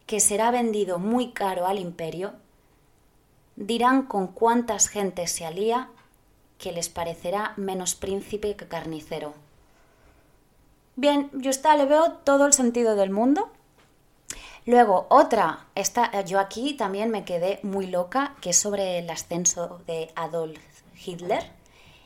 que 0.07 0.21
será 0.21 0.51
vendido 0.51 0.99
muy 0.99 1.33
caro 1.33 1.67
al 1.67 1.79
imperio, 1.79 2.35
dirán 3.57 4.05
con 4.05 4.29
cuántas 4.29 4.89
gentes 4.89 5.33
se 5.33 5.45
alía 5.45 5.91
que 6.59 6.71
les 6.71 6.89
parecerá 6.89 7.55
menos 7.57 7.97
príncipe 7.97 8.55
que 8.55 8.69
carnicero. 8.69 9.35
Bien, 10.95 11.31
yo 11.33 11.51
le 11.77 11.87
veo 11.87 12.13
todo 12.25 12.47
el 12.47 12.53
sentido 12.53 12.95
del 12.95 13.11
mundo. 13.11 13.51
Luego, 14.65 15.07
otra, 15.11 15.67
esta, 15.75 16.23
yo 16.23 16.39
aquí 16.39 16.75
también 16.75 17.11
me 17.11 17.25
quedé 17.25 17.59
muy 17.63 17.87
loca, 17.89 18.37
que 18.41 18.51
es 18.51 18.57
sobre 18.57 18.99
el 18.99 19.11
ascenso 19.11 19.81
de 19.87 20.13
Adolf 20.15 20.61
Hitler. 21.05 21.43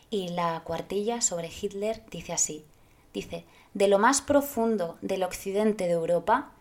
Y 0.09 0.29
la 0.29 0.61
cuartilla 0.65 1.21
sobre 1.21 1.51
Hitler 1.51 2.03
dice 2.11 2.33
así, 2.33 2.65
dice, 3.13 3.45
de 3.75 3.89
lo 3.89 3.99
más 3.99 4.23
profundo 4.23 4.97
del 5.03 5.23
occidente 5.23 5.87
de 5.87 5.93
Europa, 5.93 6.53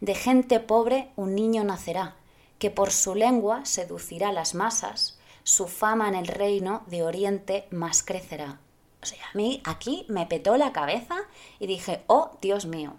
de 0.00 0.14
gente 0.14 0.58
pobre 0.58 1.10
un 1.14 1.34
niño 1.36 1.62
nacerá, 1.62 2.16
que 2.58 2.70
por 2.70 2.90
su 2.90 3.14
lengua 3.14 3.64
seducirá 3.64 4.32
las 4.32 4.54
masas, 4.54 5.18
su 5.44 5.68
fama 5.68 6.08
en 6.08 6.16
el 6.16 6.26
reino 6.26 6.82
de 6.86 7.04
Oriente 7.04 7.68
más 7.70 8.02
crecerá. 8.02 8.58
O 9.02 9.06
sea, 9.06 9.24
a 9.32 9.36
mí 9.36 9.60
aquí 9.64 10.06
me 10.08 10.26
petó 10.26 10.56
la 10.56 10.72
cabeza 10.72 11.16
y 11.60 11.66
dije, 11.66 12.02
oh, 12.06 12.38
Dios 12.40 12.66
mío. 12.66 12.94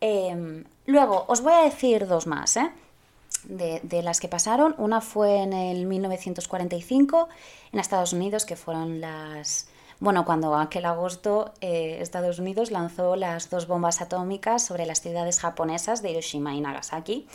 Em, 0.00 0.64
luego, 0.88 1.24
os 1.28 1.42
voy 1.42 1.52
a 1.52 1.62
decir 1.62 2.06
dos 2.06 2.26
más, 2.26 2.56
¿eh? 2.56 2.70
De, 3.44 4.02
las 4.02 4.20
que 4.20 4.28
pasaron. 4.28 4.74
Una 4.78 5.00
fue 5.00 5.42
en 5.42 5.52
el 5.52 5.86
1945 5.86 7.28
en 7.72 7.78
Estados 7.78 8.12
Unidos, 8.12 8.44
que 8.44 8.56
fueron 8.56 9.00
las, 9.00 9.68
bueno, 10.00 10.24
cuando 10.24 10.56
aquel 10.56 10.86
agosto 10.86 11.52
eh, 11.60 11.98
Estados 12.00 12.38
Unidos 12.38 12.70
lanzó 12.70 13.16
las 13.16 13.48
dos 13.50 13.68
bombas 13.68 14.00
atómicas 14.00 14.64
sobre 14.64 14.86
las 14.86 15.00
ciudades 15.00 15.40
japonesas 15.40 16.02
de 16.02 16.10
Hiroshima 16.10 16.54
y 16.54 16.60
Nagasaki, 16.60 17.28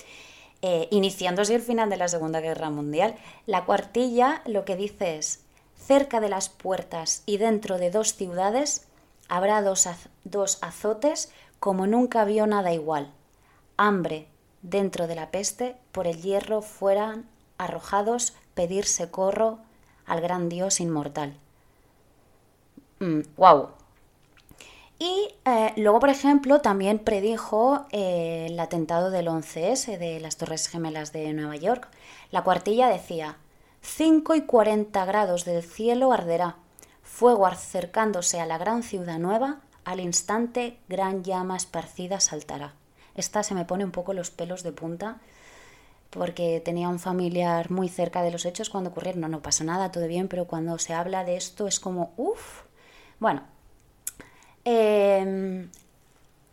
eh, 0.62 0.88
iniciándose 0.92 1.56
el 1.56 1.62
final 1.62 1.90
de 1.90 1.98
la 1.98 2.08
Segunda 2.08 2.42
Guerra 2.42 2.70
Mundial, 2.70 3.16
la 3.46 3.66
cuartilla 3.66 4.42
lo 4.46 4.66
que 4.66 4.76
dice 4.76 5.18
es, 5.18 5.44
cerca 5.78 6.20
de 6.20 6.30
las 6.30 6.50
puertas 6.50 7.24
y 7.26 7.38
dentro 7.38 7.78
de 7.78 7.92
dos 7.92 8.16
ciudades 8.16 8.88
habrá 9.30 9.62
dos, 9.62 9.88
dos 10.24 10.58
azotes 10.62 11.32
como 11.60 11.88
nunca 11.88 12.26
vio 12.26 12.48
nada 12.48 12.74
igual. 12.74 13.12
Hambre 13.78 14.28
dentro 14.62 15.08
de 15.08 15.16
la 15.16 15.32
peste, 15.32 15.76
por 15.92 16.08
el 16.08 16.22
hierro 16.22 16.62
fueran 16.62 17.26
arrojados 17.58 18.34
pedir 18.54 18.86
socorro 18.86 19.60
al 20.06 20.22
gran 20.22 20.50
Dios 20.50 20.80
inmortal 20.80 21.38
wow. 23.38 23.68
Mm, 23.68 23.72
y 25.00 25.36
eh, 25.46 25.74
luego, 25.78 26.00
por 26.00 26.10
ejemplo, 26.10 26.62
también 26.62 27.00
predijo 27.00 27.86
eh, 27.92 28.48
el 28.50 28.60
atentado 28.60 29.10
del 29.12 29.28
11S 29.28 29.98
de 29.98 30.20
las 30.20 30.38
Torres 30.38 30.68
Gemelas 30.68 31.12
de 31.12 31.34
Nueva 31.34 31.56
York. 31.56 31.90
La 32.32 32.44
cuartilla 32.44 32.88
decía, 32.88 33.38
5 33.82 34.36
y 34.36 34.42
40 34.44 35.04
grados 35.06 35.44
del 35.44 35.62
cielo 35.62 36.14
arderá, 36.14 36.56
fuego 37.02 37.48
acercándose 37.48 38.40
a 38.40 38.46
la 38.46 38.58
gran 38.58 38.82
ciudad 38.84 39.20
nueva, 39.20 39.60
al 39.84 40.00
instante 40.00 40.78
gran 40.88 41.24
llama 41.24 41.58
esparcida 41.58 42.22
saltará. 42.22 42.74
Esta 43.16 43.44
se 43.44 43.56
me 43.56 43.66
pone 43.66 43.86
un 43.86 43.92
poco 43.92 44.14
los 44.14 44.32
pelos 44.32 44.64
de 44.64 44.72
punta 44.72 45.20
porque 46.10 46.62
tenía 46.64 46.90
un 46.90 47.00
familiar 47.00 47.72
muy 47.72 47.90
cerca 47.90 48.22
de 48.22 48.32
los 48.32 48.46
hechos 48.46 48.70
cuando 48.70 48.92
ocurrieron. 48.92 49.22
No, 49.22 49.28
no 49.28 49.42
pasa 49.42 49.64
nada, 49.64 49.92
todo 49.92 50.08
bien, 50.08 50.28
pero 50.28 50.46
cuando 50.46 50.78
se 50.78 50.94
habla 50.94 51.24
de 51.24 51.36
esto 51.36 51.68
es 51.68 51.80
como, 51.80 52.14
uff, 52.18 52.62
bueno, 53.20 53.42
em, 54.64 55.70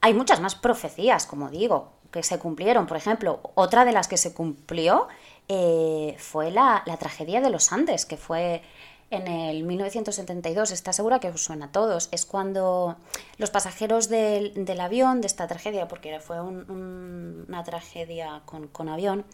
hay 0.00 0.14
muchas 0.14 0.40
más 0.40 0.54
profecías, 0.54 1.26
como 1.26 1.50
digo, 1.50 1.92
que 2.10 2.22
se 2.22 2.38
cumplieron. 2.38 2.86
Por 2.86 2.96
ejemplo, 2.96 3.40
otra 3.54 3.84
de 3.84 3.92
las 3.92 4.08
que 4.08 4.16
se 4.16 4.32
cumplió 4.34 5.08
eh, 5.48 6.16
fue 6.18 6.50
la, 6.50 6.82
tragedia 6.98 7.40
de 7.40 7.50
los 7.50 7.72
Andes, 7.72 8.06
que 8.06 8.16
fue 8.16 8.62
en 9.10 9.26
el 9.26 9.64
1972. 9.64 10.70
Está 10.70 10.92
segura 10.92 11.20
que 11.20 11.28
os 11.28 11.42
suena 11.42 11.66
a 11.66 11.72
todos. 11.72 12.08
Es 12.12 12.24
cuando 12.24 12.96
los 13.38 13.50
pasajeros 13.50 14.08
del, 14.08 14.80
avión, 14.80 15.20
de 15.20 15.26
esta 15.26 15.46
tragedia, 15.46 15.88
porque 15.88 16.20
fue 16.20 16.40
una 16.40 17.62
tragedia 17.64 18.42
con 18.46 18.88
avión, 18.88 19.24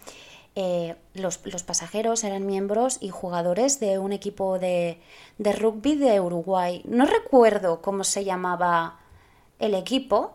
eh, 0.58 0.96
los, 1.12 1.36
pasajeros 1.36 2.24
eran 2.24 2.46
miembros 2.46 2.96
y 3.02 3.10
jugadores 3.10 3.78
de 3.78 3.98
un 3.98 4.12
equipo 4.12 4.58
de, 4.58 4.98
rugby 5.38 5.96
de 5.96 6.18
Uruguay. 6.18 6.80
No 6.86 7.04
recuerdo 7.04 7.82
cómo 7.82 8.04
se 8.04 8.24
llamaba 8.24 8.98
el 9.58 9.74
equipo, 9.74 10.32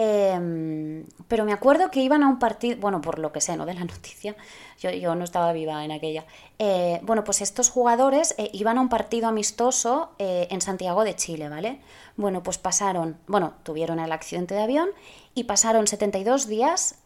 em, 0.00 1.06
pero 1.28 1.44
me 1.44 1.52
acuerdo 1.52 1.90
que 1.90 2.00
iban 2.00 2.22
a 2.22 2.28
un 2.28 2.38
partido, 2.38 2.78
bueno, 2.80 3.00
por 3.00 3.18
lo 3.18 3.32
que 3.32 3.40
sé, 3.40 3.56
¿no? 3.56 3.66
De 3.66 3.74
la 3.74 3.84
noticia, 3.84 4.36
yo, 4.78 5.14
no 5.14 5.24
estaba 5.24 5.52
viva 5.52 5.84
en 5.84 5.92
aquella. 5.92 6.24
Eh, 6.58 7.00
bueno, 7.02 7.24
pues 7.24 7.40
estos 7.40 7.70
jugadores 7.70 8.34
eh, 8.38 8.50
iban 8.52 8.78
a 8.78 8.80
un 8.80 8.88
partido 8.88 9.28
amistoso 9.28 10.12
en 10.18 10.60
Santiago 10.60 11.04
de 11.04 11.16
Chile, 11.16 11.48
¿vale? 11.48 11.80
Bueno, 12.16 12.42
pues 12.42 12.58
pasaron, 12.58 13.18
bueno, 13.26 13.54
tuvieron 13.62 13.98
el 13.98 14.12
accidente 14.12 14.54
de 14.54 14.62
avión 14.62 14.90
y 15.34 15.44
pasaron 15.44 15.86
72 15.86 16.46
días 16.46 16.96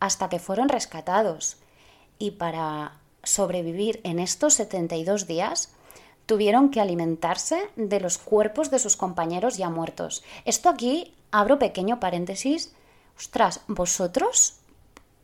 hasta 0.00 0.28
que 0.28 0.38
fueron 0.38 0.68
rescatados 0.68 1.56
y 2.18 2.32
para 2.32 2.92
sobrevivir 3.22 4.00
en 4.04 4.18
estos 4.18 4.54
72 4.54 5.26
días 5.26 5.72
tuvieron 6.26 6.70
que 6.70 6.80
alimentarse 6.80 7.58
de 7.76 8.00
los 8.00 8.18
cuerpos 8.18 8.70
de 8.70 8.78
sus 8.78 8.96
compañeros 8.96 9.56
ya 9.56 9.68
muertos. 9.68 10.22
Esto 10.44 10.68
aquí, 10.68 11.14
abro 11.34 11.58
pequeño 11.58 11.98
paréntesis, 11.98 12.72
ostras, 13.18 13.62
¿vosotros 13.66 14.60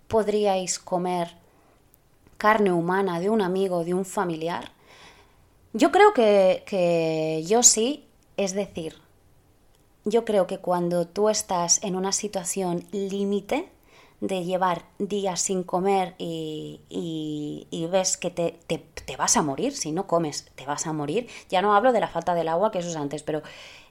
podríais 0.08 0.80
comer 0.80 1.36
carne 2.36 2.72
humana 2.72 3.20
de 3.20 3.30
un 3.30 3.40
amigo, 3.40 3.84
de 3.84 3.94
un 3.94 4.04
familiar? 4.04 4.72
Yo 5.72 5.92
creo 5.92 6.12
que, 6.12 6.64
que 6.66 7.44
yo 7.46 7.62
sí, 7.62 8.08
es 8.36 8.54
decir, 8.54 8.96
yo 10.04 10.24
creo 10.24 10.48
que 10.48 10.58
cuando 10.58 11.06
tú 11.06 11.28
estás 11.28 11.80
en 11.84 11.94
una 11.94 12.10
situación 12.10 12.84
límite, 12.90 13.70
de 14.20 14.44
llevar 14.44 14.84
días 14.98 15.40
sin 15.40 15.62
comer 15.62 16.14
y, 16.18 16.80
y, 16.90 17.86
ves 17.86 18.18
que 18.18 18.30
te, 18.30 18.58
te, 18.66 19.16
vas 19.16 19.38
a 19.38 19.42
morir, 19.42 19.74
si 19.74 19.92
no 19.92 20.06
comes 20.06 20.44
te 20.56 20.66
vas 20.66 20.86
a 20.86 20.92
morir. 20.92 21.26
Ya 21.48 21.62
no 21.62 21.74
hablo 21.74 21.92
de 21.92 22.00
la 22.00 22.08
falta 22.08 22.34
del 22.34 22.48
agua, 22.48 22.70
que 22.70 22.80
eso 22.80 22.90
es 22.90 22.96
antes, 22.96 23.22
pero 23.22 23.42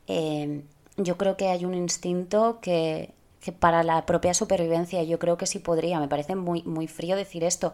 eh, 0.06 0.62
yo 1.00 1.18
creo 1.18 1.38
que 1.38 1.48
hay 1.48 1.66
un 1.66 1.74
instinto 1.74 2.60
que, 2.62 3.14
para 3.60 3.84
la 3.84 4.06
propia 4.06 4.34
supervivencia, 4.34 5.02
yo 5.04 5.18
creo 5.18 5.38
que 5.38 5.48
sí 5.48 5.60
podría, 5.60 6.00
me 6.00 6.08
parece 6.08 6.36
muy, 6.36 6.62
muy 6.64 6.88
frío 6.88 7.16
decir 7.16 7.44
esto, 7.44 7.74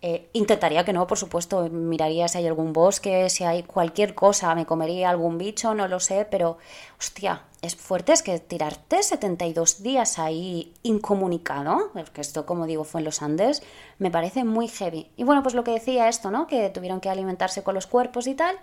eh, 0.00 0.28
intentaría 0.32 0.84
que 0.84 0.92
no, 0.92 1.08
por 1.08 1.18
supuesto, 1.18 1.68
miraría 1.70 2.28
si 2.28 2.38
hay 2.38 2.46
algún 2.46 2.72
bosque, 2.72 3.28
si 3.30 3.42
hay 3.42 3.64
cualquier 3.64 4.14
cosa, 4.14 4.54
me 4.54 4.64
comería 4.64 5.10
algún 5.10 5.38
bicho, 5.38 5.74
no 5.74 5.88
lo 5.88 5.98
sé, 5.98 6.24
pero 6.30 6.58
hostia, 7.00 7.42
es 7.62 7.74
fuerte, 7.74 8.12
es 8.12 8.22
que 8.22 8.38
tirarte 8.38 9.02
72 9.02 9.82
días 9.82 10.20
ahí 10.20 10.72
incomunicado, 10.84 11.90
porque 11.94 12.20
esto, 12.20 12.46
como 12.46 12.66
digo, 12.66 12.84
fue 12.84 13.00
en 13.00 13.06
los 13.06 13.22
Andes, 13.22 13.62
me 13.98 14.12
parece 14.12 14.44
muy 14.44 14.68
heavy. 14.68 15.10
Y 15.16 15.24
bueno, 15.24 15.42
pues 15.42 15.56
lo 15.56 15.64
que 15.64 15.72
decía 15.72 16.08
esto, 16.08 16.30
¿no? 16.30 16.46
Que 16.46 16.70
tuvieron 16.70 17.00
que 17.00 17.10
alimentarse 17.10 17.64
con 17.64 17.74
los 17.74 17.88
cuerpos 17.88 18.28
y 18.28 18.34
tal. 18.34 18.56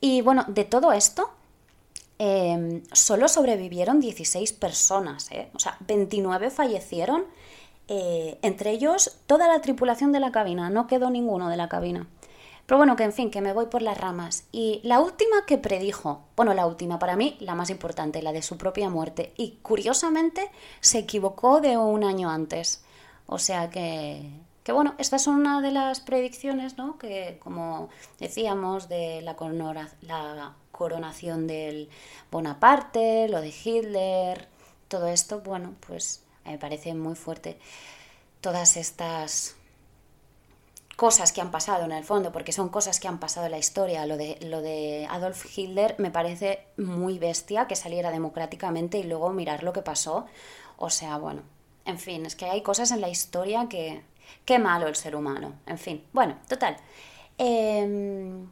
Y 0.00 0.22
bueno, 0.22 0.44
de 0.48 0.64
todo 0.64 0.92
esto, 0.92 1.30
em, 2.18 2.82
solo 2.92 3.28
sobrevivieron 3.28 4.00
16 4.00 4.52
personas, 4.52 5.30
¿eh? 5.32 5.50
O 5.54 5.58
sea, 5.58 5.76
29 5.80 6.50
fallecieron 6.50 7.24
eh, 7.88 8.38
entre 8.42 8.70
ellos 8.72 9.18
toda 9.26 9.46
la 9.46 9.60
tripulación 9.60 10.10
de 10.10 10.20
la 10.20 10.32
cabina, 10.32 10.70
no 10.70 10.86
quedó 10.86 11.10
ninguno 11.10 11.48
de 11.48 11.56
la 11.56 11.68
cabina. 11.68 12.06
Pero 12.66 12.78
bueno, 12.78 12.96
que 12.96 13.04
en 13.04 13.12
fin, 13.12 13.30
que 13.30 13.40
me 13.40 13.52
voy 13.52 13.66
por 13.66 13.80
las 13.82 13.96
ramas. 13.98 14.44
Y 14.50 14.80
la 14.82 14.98
última 14.98 15.46
que 15.46 15.56
predijo, 15.56 16.24
bueno, 16.34 16.52
la 16.52 16.66
última, 16.66 16.98
para 16.98 17.14
mí, 17.14 17.36
la 17.38 17.54
más 17.54 17.70
importante, 17.70 18.22
la 18.22 18.32
de 18.32 18.42
su 18.42 18.58
propia 18.58 18.88
muerte. 18.88 19.32
Y 19.36 19.58
curiosamente 19.62 20.50
se 20.80 20.98
equivocó 20.98 21.60
de 21.60 21.76
un 21.76 22.02
año 22.02 22.28
antes. 22.28 22.84
O 23.26 23.38
sea 23.38 23.70
que, 23.70 24.30
que 24.64 24.72
bueno, 24.72 24.94
esta 24.98 25.14
es 25.14 25.28
una 25.28 25.60
de 25.60 25.70
las 25.70 26.00
predicciones, 26.00 26.76
¿no? 26.76 26.98
Que 26.98 27.38
como 27.40 27.88
decíamos, 28.18 28.88
de 28.88 29.22
la, 29.22 29.36
la 30.02 30.54
coronación 30.76 31.46
del 31.46 31.88
Bonaparte, 32.30 33.28
lo 33.28 33.40
de 33.40 33.48
Hitler, 33.48 34.48
todo 34.88 35.08
esto, 35.08 35.40
bueno, 35.40 35.74
pues 35.86 36.22
me 36.44 36.58
parece 36.58 36.94
muy 36.94 37.14
fuerte. 37.14 37.58
Todas 38.40 38.76
estas 38.76 39.56
cosas 40.96 41.32
que 41.32 41.40
han 41.40 41.50
pasado 41.50 41.84
en 41.84 41.92
el 41.92 42.04
fondo, 42.04 42.32
porque 42.32 42.52
son 42.52 42.70
cosas 42.70 43.00
que 43.00 43.08
han 43.08 43.18
pasado 43.18 43.46
en 43.46 43.52
la 43.52 43.58
historia. 43.58 44.06
Lo 44.06 44.16
de, 44.16 44.38
lo 44.42 44.62
de 44.62 45.06
Adolf 45.10 45.46
Hitler 45.56 45.94
me 45.98 46.10
parece 46.10 46.66
muy 46.76 47.18
bestia 47.18 47.66
que 47.66 47.76
saliera 47.76 48.10
democráticamente 48.10 48.98
y 48.98 49.02
luego 49.02 49.30
mirar 49.30 49.62
lo 49.62 49.72
que 49.72 49.82
pasó. 49.82 50.26
O 50.78 50.90
sea, 50.90 51.18
bueno, 51.18 51.42
en 51.84 51.98
fin, 51.98 52.26
es 52.26 52.34
que 52.36 52.46
hay 52.46 52.62
cosas 52.62 52.90
en 52.90 53.00
la 53.00 53.08
historia 53.08 53.68
que... 53.68 54.02
Qué 54.44 54.58
malo 54.58 54.88
el 54.88 54.96
ser 54.96 55.14
humano. 55.14 55.54
En 55.66 55.78
fin, 55.78 56.04
bueno, 56.12 56.36
total. 56.48 56.76
Em, 57.38 58.48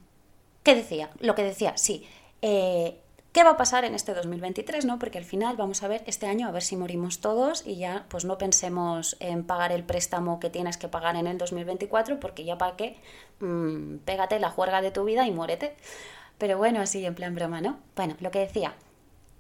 ¿Qué 0.65 0.75
decía? 0.75 1.11
Lo 1.21 1.35
que 1.35 1.45
decía, 1.45 1.77
sí. 1.77 2.09
Eh, 2.43 2.99
¿Qué 3.33 3.45
va 3.45 3.51
a 3.51 3.57
pasar 3.57 3.85
en 3.85 3.95
este 3.95 4.15
2023? 4.15 4.87
¿no? 4.87 4.99
Porque 4.99 5.19
al 5.19 5.25
final 5.25 5.57
vamos 5.57 5.83
a 5.83 5.89
ver 5.89 6.03
este 6.07 6.27
año 6.27 6.49
a 6.49 6.53
ver 6.53 6.63
si 6.63 6.77
morimos 6.77 7.21
todos 7.21 7.67
y 7.67 7.77
ya 7.77 8.07
pues 8.09 8.25
no 8.25 8.39
pensemos 8.39 9.17
en 9.21 9.45
pagar 9.45 9.73
el 9.73 9.85
préstamo 9.85 10.41
que 10.41 10.51
tienes 10.51 10.79
que 10.79 10.89
pagar 10.89 11.17
en 11.17 11.27
el 11.27 11.37
2024 11.37 12.19
porque 12.19 12.45
ya 12.45 12.57
para 12.57 12.77
qué, 12.77 12.97
mm, 13.41 13.99
pégate 14.07 14.39
la 14.39 14.51
juerga 14.51 14.81
de 14.81 14.91
tu 14.91 15.05
vida 15.05 15.27
y 15.27 15.33
muérete. 15.33 15.77
Pero 16.39 16.57
bueno, 16.57 16.81
así 16.81 17.05
en 17.05 17.15
plan 17.15 17.35
broma, 17.35 17.61
¿no? 17.61 17.79
Bueno, 17.95 18.17
lo 18.21 18.31
que 18.31 18.39
decía, 18.39 18.75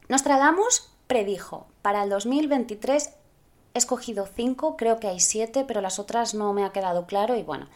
Nostradamus 0.09 0.91
predijo 1.07 1.67
para 1.81 2.03
el 2.03 2.11
2023 2.11 3.15
he 3.75 3.79
escogido 3.79 4.27
cinco, 4.27 4.77
creo 4.77 5.01
que 5.01 5.09
hay 5.09 5.21
siete, 5.21 5.65
pero 5.65 5.81
las 5.81 5.99
otras 5.99 6.35
no 6.35 6.53
me 6.53 6.65
ha 6.65 6.73
quedado 6.73 7.07
claro 7.07 7.37
y 7.37 7.43
bueno, 7.43 7.69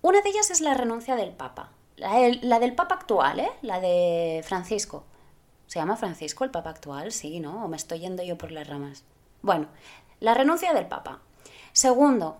una 0.00 0.22
de 0.22 0.30
ellas 0.30 0.50
es 0.50 0.60
la 0.60 0.74
renuncia 0.74 1.16
del 1.16 1.32
Papa. 1.32 1.72
La, 2.00 2.58
del 2.58 2.74
Papa 2.74 2.94
actual, 2.94 3.40
¿eh? 3.40 3.50
La 3.60 3.78
de 3.78 4.42
Francisco. 4.44 5.04
¿Se 5.66 5.78
llama 5.78 5.96
Francisco 5.96 6.44
el 6.44 6.50
Papa 6.50 6.70
actual? 6.70 7.12
Sí, 7.12 7.40
¿no? 7.40 7.64
¿O 7.64 7.68
me 7.68 7.76
estoy 7.76 8.00
yendo 8.00 8.22
yo 8.22 8.38
por 8.38 8.52
las 8.52 8.66
ramas? 8.66 9.04
Bueno, 9.42 9.68
la 10.18 10.32
renuncia 10.32 10.72
del 10.72 10.86
Papa. 10.86 11.20
Segundo, 11.72 12.38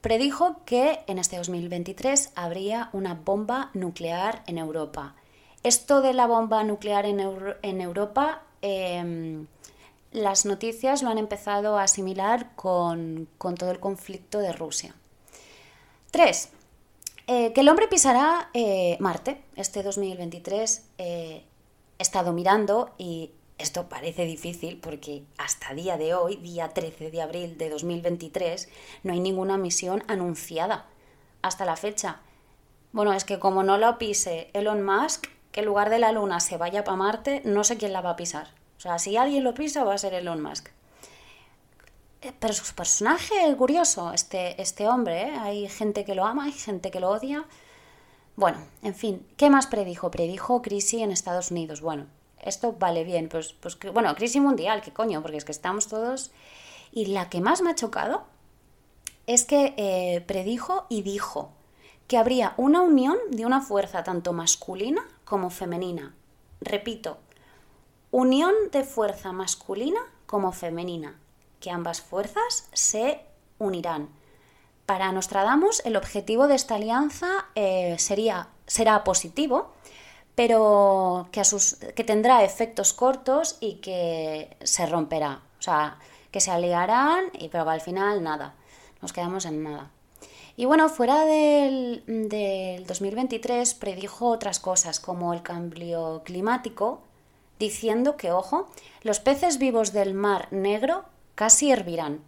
predijo 0.00 0.60
que 0.64 1.00
en 1.08 1.18
este 1.18 1.36
2023 1.36 2.30
habría 2.36 2.90
una 2.92 3.14
bomba 3.14 3.70
nuclear 3.74 4.44
en 4.46 4.56
Europa. 4.56 5.16
Esto 5.64 6.00
de 6.00 6.14
la 6.14 6.28
bomba 6.28 6.62
nuclear 6.62 7.06
en, 7.06 7.80
Europa, 7.80 8.42
em, 8.62 9.48
las 10.12 10.46
noticias 10.46 11.02
lo 11.02 11.10
han 11.10 11.18
empezado 11.18 11.76
a 11.76 11.82
asimilar 11.82 12.54
con, 12.54 13.26
todo 13.58 13.72
el 13.72 13.80
conflicto 13.80 14.38
de 14.38 14.52
Rusia. 14.52 14.94
Tres, 16.12 16.50
eh, 17.26 17.52
que 17.52 17.60
el 17.60 17.68
hombre 17.68 17.88
pisará 17.88 18.50
eh, 18.54 18.96
Marte 19.00 19.42
este 19.56 19.82
2023 19.82 20.84
he 20.98 21.44
estado 21.98 22.32
mirando 22.32 22.94
y 22.98 23.30
esto 23.58 23.88
parece 23.88 24.26
difícil 24.26 24.78
porque 24.78 25.24
hasta 25.38 25.72
día 25.72 25.96
de 25.96 26.14
hoy, 26.14 26.36
día 26.36 26.68
13 26.68 27.10
de 27.10 27.22
abril 27.22 27.56
de 27.56 27.70
2023, 27.70 28.68
no 29.02 29.12
hay 29.12 29.20
ninguna 29.20 29.56
misión 29.56 30.04
anunciada 30.08 30.86
hasta 31.42 31.64
la 31.64 31.76
fecha. 31.76 32.20
Bueno, 32.92 33.12
es 33.12 33.24
que 33.24 33.38
como 33.38 33.62
no 33.62 33.78
lo 33.78 33.98
pise 33.98 34.50
Elon 34.52 34.84
Musk, 34.84 35.26
que 35.52 35.60
en 35.60 35.66
lugar 35.66 35.88
de 35.88 35.98
la 35.98 36.12
Luna 36.12 36.40
se 36.40 36.58
vaya 36.58 36.84
para 36.84 36.96
Marte, 36.96 37.40
no 37.44 37.64
sé 37.64 37.78
quién 37.78 37.92
la 37.92 38.02
va 38.02 38.10
a 38.10 38.16
pisar. 38.16 38.48
O 38.76 38.80
sea, 38.80 38.98
si 38.98 39.16
alguien 39.16 39.42
lo 39.42 39.54
pisa 39.54 39.84
va 39.84 39.94
a 39.94 39.98
ser 39.98 40.12
Elon 40.12 40.42
Musk. 40.42 40.68
Eh, 42.22 42.32
pero 42.38 42.52
su 42.54 42.74
personaje 42.74 43.48
es 43.48 43.56
curioso, 43.56 44.12
este, 44.12 44.60
este 44.60 44.88
hombre. 44.88 45.22
¿eh? 45.22 45.36
Hay 45.38 45.68
gente 45.68 46.04
que 46.04 46.14
lo 46.14 46.24
ama, 46.24 46.44
hay 46.44 46.52
gente 46.52 46.90
que 46.90 47.00
lo 47.00 47.10
odia. 47.10 47.46
Bueno, 48.36 48.58
en 48.82 48.94
fin, 48.94 49.26
¿qué 49.36 49.50
más 49.50 49.66
predijo? 49.66 50.10
Predijo 50.10 50.62
crisis 50.62 51.02
en 51.02 51.10
Estados 51.10 51.50
Unidos. 51.50 51.80
Bueno, 51.80 52.06
esto 52.42 52.74
vale 52.78 53.04
bien, 53.04 53.28
pues, 53.28 53.54
pues 53.54 53.78
bueno, 53.92 54.14
crisis 54.14 54.40
mundial, 54.40 54.82
¿qué 54.82 54.92
coño? 54.92 55.22
Porque 55.22 55.38
es 55.38 55.44
que 55.44 55.52
estamos 55.52 55.88
todos... 55.88 56.32
Y 56.92 57.06
la 57.06 57.28
que 57.28 57.42
más 57.42 57.60
me 57.60 57.70
ha 57.70 57.74
chocado 57.74 58.24
es 59.26 59.44
que 59.44 59.74
eh, 59.76 60.22
predijo 60.26 60.86
y 60.88 61.02
dijo 61.02 61.50
que 62.06 62.16
habría 62.16 62.54
una 62.56 62.80
unión 62.80 63.18
de 63.30 63.44
una 63.44 63.60
fuerza 63.60 64.04
tanto 64.04 64.32
masculina 64.32 65.04
como 65.24 65.50
femenina. 65.50 66.14
Repito, 66.60 67.18
unión 68.10 68.54
de 68.72 68.84
fuerza 68.84 69.32
masculina 69.32 70.00
como 70.26 70.52
femenina, 70.52 71.18
ambas 71.70 72.00
fuerzas 72.00 72.68
se 72.72 73.20
unirán. 73.58 74.08
Para 74.86 75.10
Nostradamus, 75.10 75.82
el 75.84 75.96
objetivo 75.96 76.46
de 76.46 76.54
esta 76.54 76.76
alianza 76.76 77.46
eh, 77.54 77.96
sería, 77.98 78.48
será 78.66 79.02
positivo, 79.02 79.72
pero 80.36 81.28
que, 81.32 81.42
que 81.94 82.04
tendrá 82.04 82.44
efectos 82.44 82.92
cortos 82.92 83.56
y 83.60 83.76
que 83.76 84.56
se 84.62 84.86
romperá. 84.86 85.42
O 85.58 85.62
sea, 85.62 85.98
que 86.30 86.40
se 86.40 86.50
aliarán, 86.50 87.24
y, 87.38 87.48
pero 87.48 87.68
al 87.68 87.80
final 87.80 88.22
nada. 88.22 88.54
Nos 89.02 89.12
quedamos 89.12 89.44
en 89.46 89.62
nada. 89.62 89.90
Y 90.56 90.64
bueno, 90.64 90.88
fuera 90.88 91.24
del, 91.24 92.02
del 92.06 92.86
2023 92.86 93.74
predijo 93.74 94.28
otras 94.28 94.60
cosas, 94.60 95.00
como 95.00 95.34
el 95.34 95.42
cambio 95.42 96.22
climático, 96.24 97.00
diciendo 97.58 98.16
que, 98.16 98.32
ojo, 98.32 98.66
los 99.02 99.20
peces 99.20 99.58
vivos 99.58 99.92
del 99.92 100.14
mar 100.14 100.48
negro 100.50 101.04
casi 101.36 101.70
hervirán. 101.70 102.20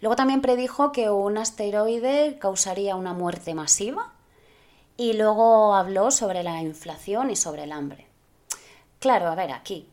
Luego 0.00 0.16
también 0.16 0.40
predijo 0.40 0.90
que 0.90 1.10
un 1.10 1.38
asteroide 1.38 2.38
causaría 2.40 2.96
una 2.96 3.12
muerte 3.12 3.54
masiva 3.54 4.12
y 4.96 5.12
luego 5.12 5.76
habló 5.76 6.10
sobre 6.10 6.42
la 6.42 6.60
inflación 6.60 7.30
y 7.30 7.36
sobre 7.36 7.64
el 7.64 7.72
hambre. 7.72 8.06
Claro, 8.98 9.28
a 9.28 9.36
ver, 9.36 9.52
aquí. 9.52 9.86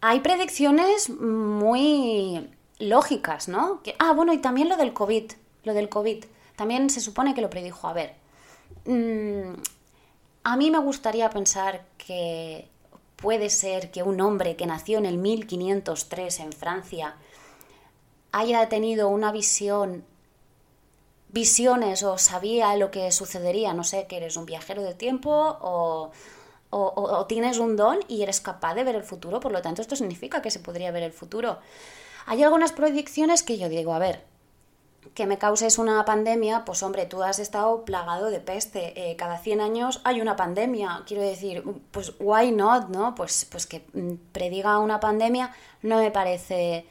Hay 0.00 0.20
predicciones 0.20 1.08
muy 1.08 2.50
lógicas, 2.78 3.48
¿no? 3.48 3.80
ah, 3.98 4.12
bueno, 4.12 4.32
y 4.32 4.38
también 4.38 4.68
lo 4.68 4.76
del 4.76 4.92
COVID, 4.92 5.32
lo 5.64 5.74
del 5.74 5.88
COVID. 5.88 6.24
También 6.56 6.90
se 6.90 7.00
supone 7.00 7.34
que 7.34 7.40
lo 7.40 7.50
predijo. 7.50 7.86
A 7.88 7.92
ver, 7.92 8.14
mm, 8.86 9.54
a 10.44 10.56
mí 10.56 10.70
me 10.70 10.78
gustaría 10.78 11.30
pensar 11.30 11.84
que 11.98 12.68
puede 13.16 13.50
ser 13.50 13.90
que 13.90 14.02
un 14.02 14.20
hombre 14.20 14.56
que 14.56 14.66
nació 14.66 14.98
en 14.98 15.06
el 15.06 15.18
1503 15.18 16.40
en 16.40 16.52
Francia 16.52 17.16
haya 18.32 18.68
tenido 18.68 19.08
una 19.08 19.32
visión, 19.32 20.04
visiones 21.28 22.02
o 22.02 22.18
sabía 22.18 22.76
lo 22.76 22.90
que 22.90 23.10
sucedería, 23.12 23.72
no 23.72 23.84
sé, 23.84 24.06
que 24.06 24.18
eres 24.18 24.36
un 24.36 24.46
viajero 24.46 24.82
del 24.82 24.96
tiempo 24.96 25.30
o, 25.60 26.10
o, 26.70 27.26
tienes 27.26 27.58
un 27.58 27.76
don 27.76 28.00
y 28.08 28.22
eres 28.22 28.40
capaz 28.40 28.74
de 28.74 28.84
ver 28.84 28.96
el 28.96 29.02
futuro, 29.02 29.40
por 29.40 29.52
lo 29.52 29.62
tanto 29.62 29.80
esto 29.80 29.96
significa 29.96 30.42
que 30.42 30.50
se 30.50 30.60
podría 30.60 30.90
ver 30.90 31.02
el 31.02 31.12
futuro. 31.12 31.58
Hay 32.26 32.42
algunas 32.42 32.72
predicciones 32.72 33.42
que 33.42 33.56
yo 33.56 33.68
digo, 33.68 33.94
a 33.94 33.98
ver, 33.98 34.24
que 35.14 35.26
me 35.26 35.38
causes 35.38 35.78
una 35.78 36.04
pandemia, 36.04 36.64
pues 36.64 36.82
hombre, 36.82 37.06
tú 37.06 37.22
has 37.22 37.38
estado 37.38 37.84
plagado 37.84 38.30
de 38.30 38.40
peste, 38.40 39.10
eh, 39.10 39.16
cada 39.16 39.38
100 39.38 39.60
años 39.60 40.00
hay 40.04 40.20
una 40.20 40.36
pandemia, 40.36 41.02
quiero 41.06 41.22
decir, 41.22 41.64
pues 41.90 42.14
why 42.18 42.52
not, 42.52 42.88
¿no? 42.88 43.14
Pues, 43.14 43.46
pues 43.50 43.66
que 43.66 43.86
mm, 43.92 44.32
prediga 44.32 44.78
una 44.78 45.00
pandemia 45.00 45.54
no 45.82 45.98
me 45.98 46.10
parece 46.10 46.86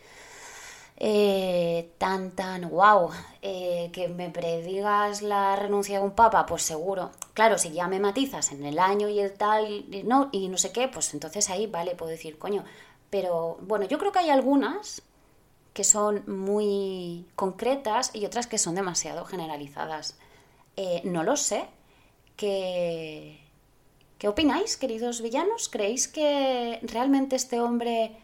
eh, 0.98 1.92
tan, 1.98 2.32
tan, 2.32 2.70
wow, 2.70 3.10
eh, 3.42 3.90
que 3.94 4.08
me 4.08 4.30
predigas 4.30 5.22
la 5.22 5.56
renuncia 5.56 6.00
de 6.00 6.06
un 6.06 6.12
papa, 6.12 6.46
pues 6.46 6.64
seguro. 6.64 7.12
Claro, 7.34 7.58
si 7.58 7.72
ya 7.72 7.88
me 7.88 8.00
matizas 8.00 8.52
en 8.52 8.66
el 8.66 8.80
año 8.80 9.10
y 9.10 9.20
el 9.20 9.34
tal, 9.34 9.86
y 9.92 10.04
no, 10.04 10.30
y 10.32 10.48
no 10.48 10.58
sé 10.58 10.72
qué, 10.72 10.88
pues 10.88 11.14
entonces 11.14 11.50
ahí, 11.50 11.68
vale, 11.68 11.96
puedo 11.96 12.12
decir, 12.12 12.38
coño. 12.38 12.64
Pero 13.10 13.58
bueno, 13.62 13.86
yo 13.86 13.98
creo 14.00 14.12
que 14.12 14.20
hay 14.20 14.30
algunas 14.30 15.02
que 15.76 15.84
son 15.84 16.24
muy 16.26 17.26
concretas 17.36 18.12
y 18.16 18.26
otras 18.26 18.48
que 18.48 18.58
son 18.58 18.76
demasiado 18.76 19.26
generalizadas. 19.26 20.16
Eh, 20.78 21.02
no 21.04 21.22
lo 21.24 21.36
sé. 21.36 21.66
¿Qué, 22.38 23.38
¿Qué 24.18 24.30
opináis, 24.30 24.78
queridos 24.78 25.22
villanos? 25.22 25.68
¿Creéis 25.68 26.08
que 26.08 26.80
realmente 26.82 27.36
este 27.36 27.60
hombre 27.60 28.16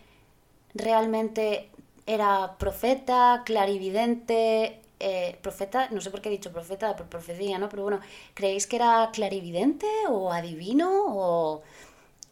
realmente 0.74 1.70
era 2.06 2.56
profeta, 2.58 3.44
clarividente, 3.46 4.80
eh, 5.02 5.38
profeta, 5.42 5.90
no 5.92 6.00
sé 6.00 6.10
por 6.10 6.22
qué 6.22 6.30
he 6.30 6.32
dicho 6.32 6.54
profeta, 6.54 6.96
por 6.96 7.08
profecía, 7.08 7.60
¿no? 7.60 7.68
Pero 7.68 7.84
bueno, 7.84 8.00
¿creéis 8.34 8.66
que 8.66 8.78
era 8.78 9.10
clarividente 9.12 9.88
o 10.08 10.32
adivino 10.32 10.90
o, 11.08 11.64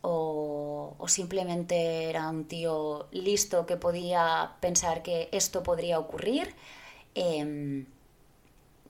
o, 0.01 0.95
simplemente 1.07 2.09
era 2.09 2.29
un 2.29 2.45
tío 2.45 3.07
listo 3.11 3.65
que 3.65 3.77
podía 3.77 4.55
pensar 4.59 5.01
que 5.01 5.29
esto 5.31 5.63
podría 5.63 5.99
ocurrir? 5.99 6.55
Em, 7.15 7.87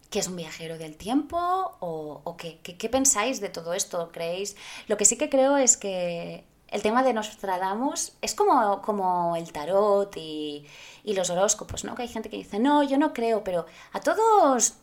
que 0.10 0.20
es 0.20 0.28
un 0.28 0.36
viajero 0.36 0.78
del 0.78 0.98
tiempo 0.98 1.38
o, 1.80 2.36
qué, 2.38 2.60
qué, 2.60 2.90
pensáis 2.90 3.40
de 3.40 3.50
todo 3.50 3.74
esto? 3.74 4.12
¿Creéis? 4.12 4.56
Lo 4.88 4.98
que 4.98 5.06
sí 5.06 5.18
que 5.18 5.30
creo 5.30 5.58
es 5.58 5.78
que 5.78 6.44
el 6.68 6.82
tema 6.82 7.04
de 7.04 7.14
Nostradamus 7.14 8.14
es 8.22 8.36
como, 8.36 8.82
como 8.82 9.36
el 9.36 9.52
tarot 9.52 10.16
y, 10.18 10.66
y, 11.04 11.14
los 11.14 11.30
horóscopos, 11.30 11.84
¿no? 11.84 11.96
Que 11.96 12.04
hay 12.04 12.08
gente 12.08 12.30
que 12.30 12.38
dice, 12.38 12.60
no, 12.60 12.84
yo 12.84 12.98
no 12.98 13.14
creo, 13.14 13.44
pero 13.44 13.66
a 13.94 14.00
todos 14.02 14.76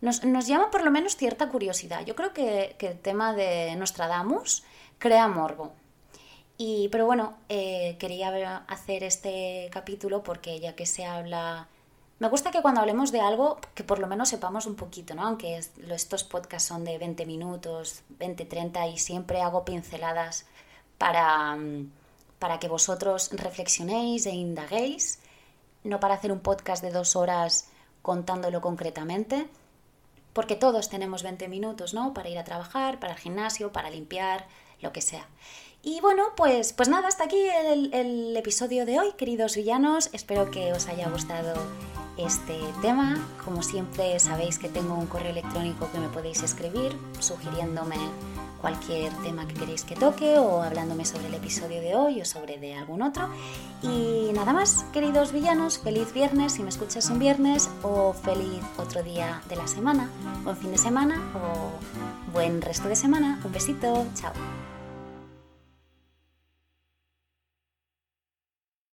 nos, 0.00 0.24
nos 0.24 0.46
llama 0.46 0.70
por 0.70 0.82
lo 0.82 0.90
menos 0.90 1.16
cierta 1.16 1.48
curiosidad. 1.48 2.04
Yo 2.04 2.14
creo 2.16 2.32
que, 2.32 2.76
que 2.78 2.88
el 2.88 2.98
tema 2.98 3.34
de 3.34 3.74
Nostradamus 3.76 4.64
crea 5.00 5.26
morbo. 5.26 5.72
Y, 6.56 6.88
pero 6.90 7.06
bueno, 7.06 7.34
eh, 7.48 7.96
quería 7.98 8.58
hacer 8.68 9.02
este 9.02 9.68
capítulo 9.72 10.22
porque 10.22 10.60
ya 10.60 10.76
que 10.76 10.86
se 10.86 11.04
habla 11.04 11.66
me 12.20 12.28
gusta 12.28 12.50
que 12.50 12.60
cuando 12.60 12.82
hablemos 12.82 13.12
de 13.12 13.20
algo, 13.22 13.58
que 13.74 13.82
por 13.82 13.98
lo 13.98 14.06
menos 14.06 14.28
sepamos 14.28 14.66
un 14.66 14.74
poquito, 14.76 15.14
¿no? 15.14 15.26
Aunque 15.26 15.56
estos 15.56 16.22
podcasts 16.22 16.68
son 16.68 16.84
de 16.84 16.98
20 16.98 17.24
minutos, 17.24 18.02
20, 18.10 18.44
30 18.44 18.88
y 18.88 18.98
siempre 18.98 19.40
hago 19.40 19.64
pinceladas 19.64 20.44
para, 20.98 21.56
mm, 21.56 21.90
para 22.38 22.58
que 22.58 22.68
vosotros 22.68 23.30
reflexionéis 23.32 24.26
e 24.26 24.32
indaguéis, 24.32 25.20
no 25.82 25.98
para 25.98 26.12
hacer 26.14 26.30
un 26.30 26.40
podcast 26.40 26.82
de 26.84 26.90
dos 26.90 27.16
horas 27.16 27.70
contándolo 28.02 28.60
concretamente, 28.60 29.48
porque 30.34 30.56
todos 30.56 30.90
tenemos 30.90 31.22
20 31.22 31.48
minutos, 31.48 31.94
¿no? 31.94 32.12
Para 32.12 32.28
ir 32.28 32.38
a 32.38 32.44
trabajar, 32.44 33.00
para 33.00 33.14
el 33.14 33.18
gimnasio, 33.18 33.72
para 33.72 33.88
limpiar, 33.88 34.46
lo 34.82 34.92
que 34.92 35.00
sea. 35.00 35.28
Y 35.82 36.00
bueno, 36.00 36.24
pues, 36.36 36.74
pues 36.74 36.88
nada, 36.88 37.08
hasta 37.08 37.24
aquí 37.24 37.40
el, 37.92 38.36
episodio 38.36 38.84
de 38.84 39.00
hoy, 39.00 39.12
queridos 39.16 39.56
villanos. 39.56 40.10
Espero 40.12 40.50
que 40.50 40.72
os 40.72 40.88
haya 40.88 41.08
gustado 41.08 41.54
este 42.18 42.58
tema. 42.82 43.26
Como 43.42 43.62
siempre 43.62 44.18
sabéis 44.18 44.58
que 44.58 44.68
tengo 44.68 44.94
un 44.94 45.06
correo 45.06 45.30
electrónico 45.30 45.90
que 45.90 45.98
me 45.98 46.08
podéis 46.08 46.42
escribir 46.42 46.94
sugiriéndome 47.18 47.96
cualquier 48.60 49.10
tema 49.22 49.48
que 49.48 49.54
queréis 49.54 49.84
que 49.84 49.96
toque 49.96 50.38
o 50.38 50.62
hablándome 50.62 51.06
sobre 51.06 51.28
el 51.28 51.34
episodio 51.34 51.80
de 51.80 51.94
hoy 51.94 52.20
o 52.20 52.26
sobre 52.26 52.58
de 52.58 52.74
algún 52.74 53.00
otro. 53.00 53.30
Y 53.82 54.30
nada 54.34 54.52
más, 54.52 54.84
queridos 54.92 55.32
villanos, 55.32 55.78
feliz 55.78 56.12
viernes 56.12 56.52
si 56.52 56.62
me 56.62 56.68
escuchas 56.68 57.08
un 57.08 57.18
viernes 57.18 57.70
o 57.82 58.12
feliz 58.12 58.62
otro 58.76 59.02
día 59.02 59.40
de 59.48 59.56
la 59.56 59.66
semana, 59.66 60.10
buen 60.44 60.58
fin 60.58 60.72
de 60.72 60.78
semana 60.78 61.16
o 61.34 62.32
buen 62.34 62.60
resto 62.60 62.88
de 62.88 62.96
semana. 62.96 63.40
Un 63.42 63.52
besito, 63.52 64.06
chao. 64.14 64.32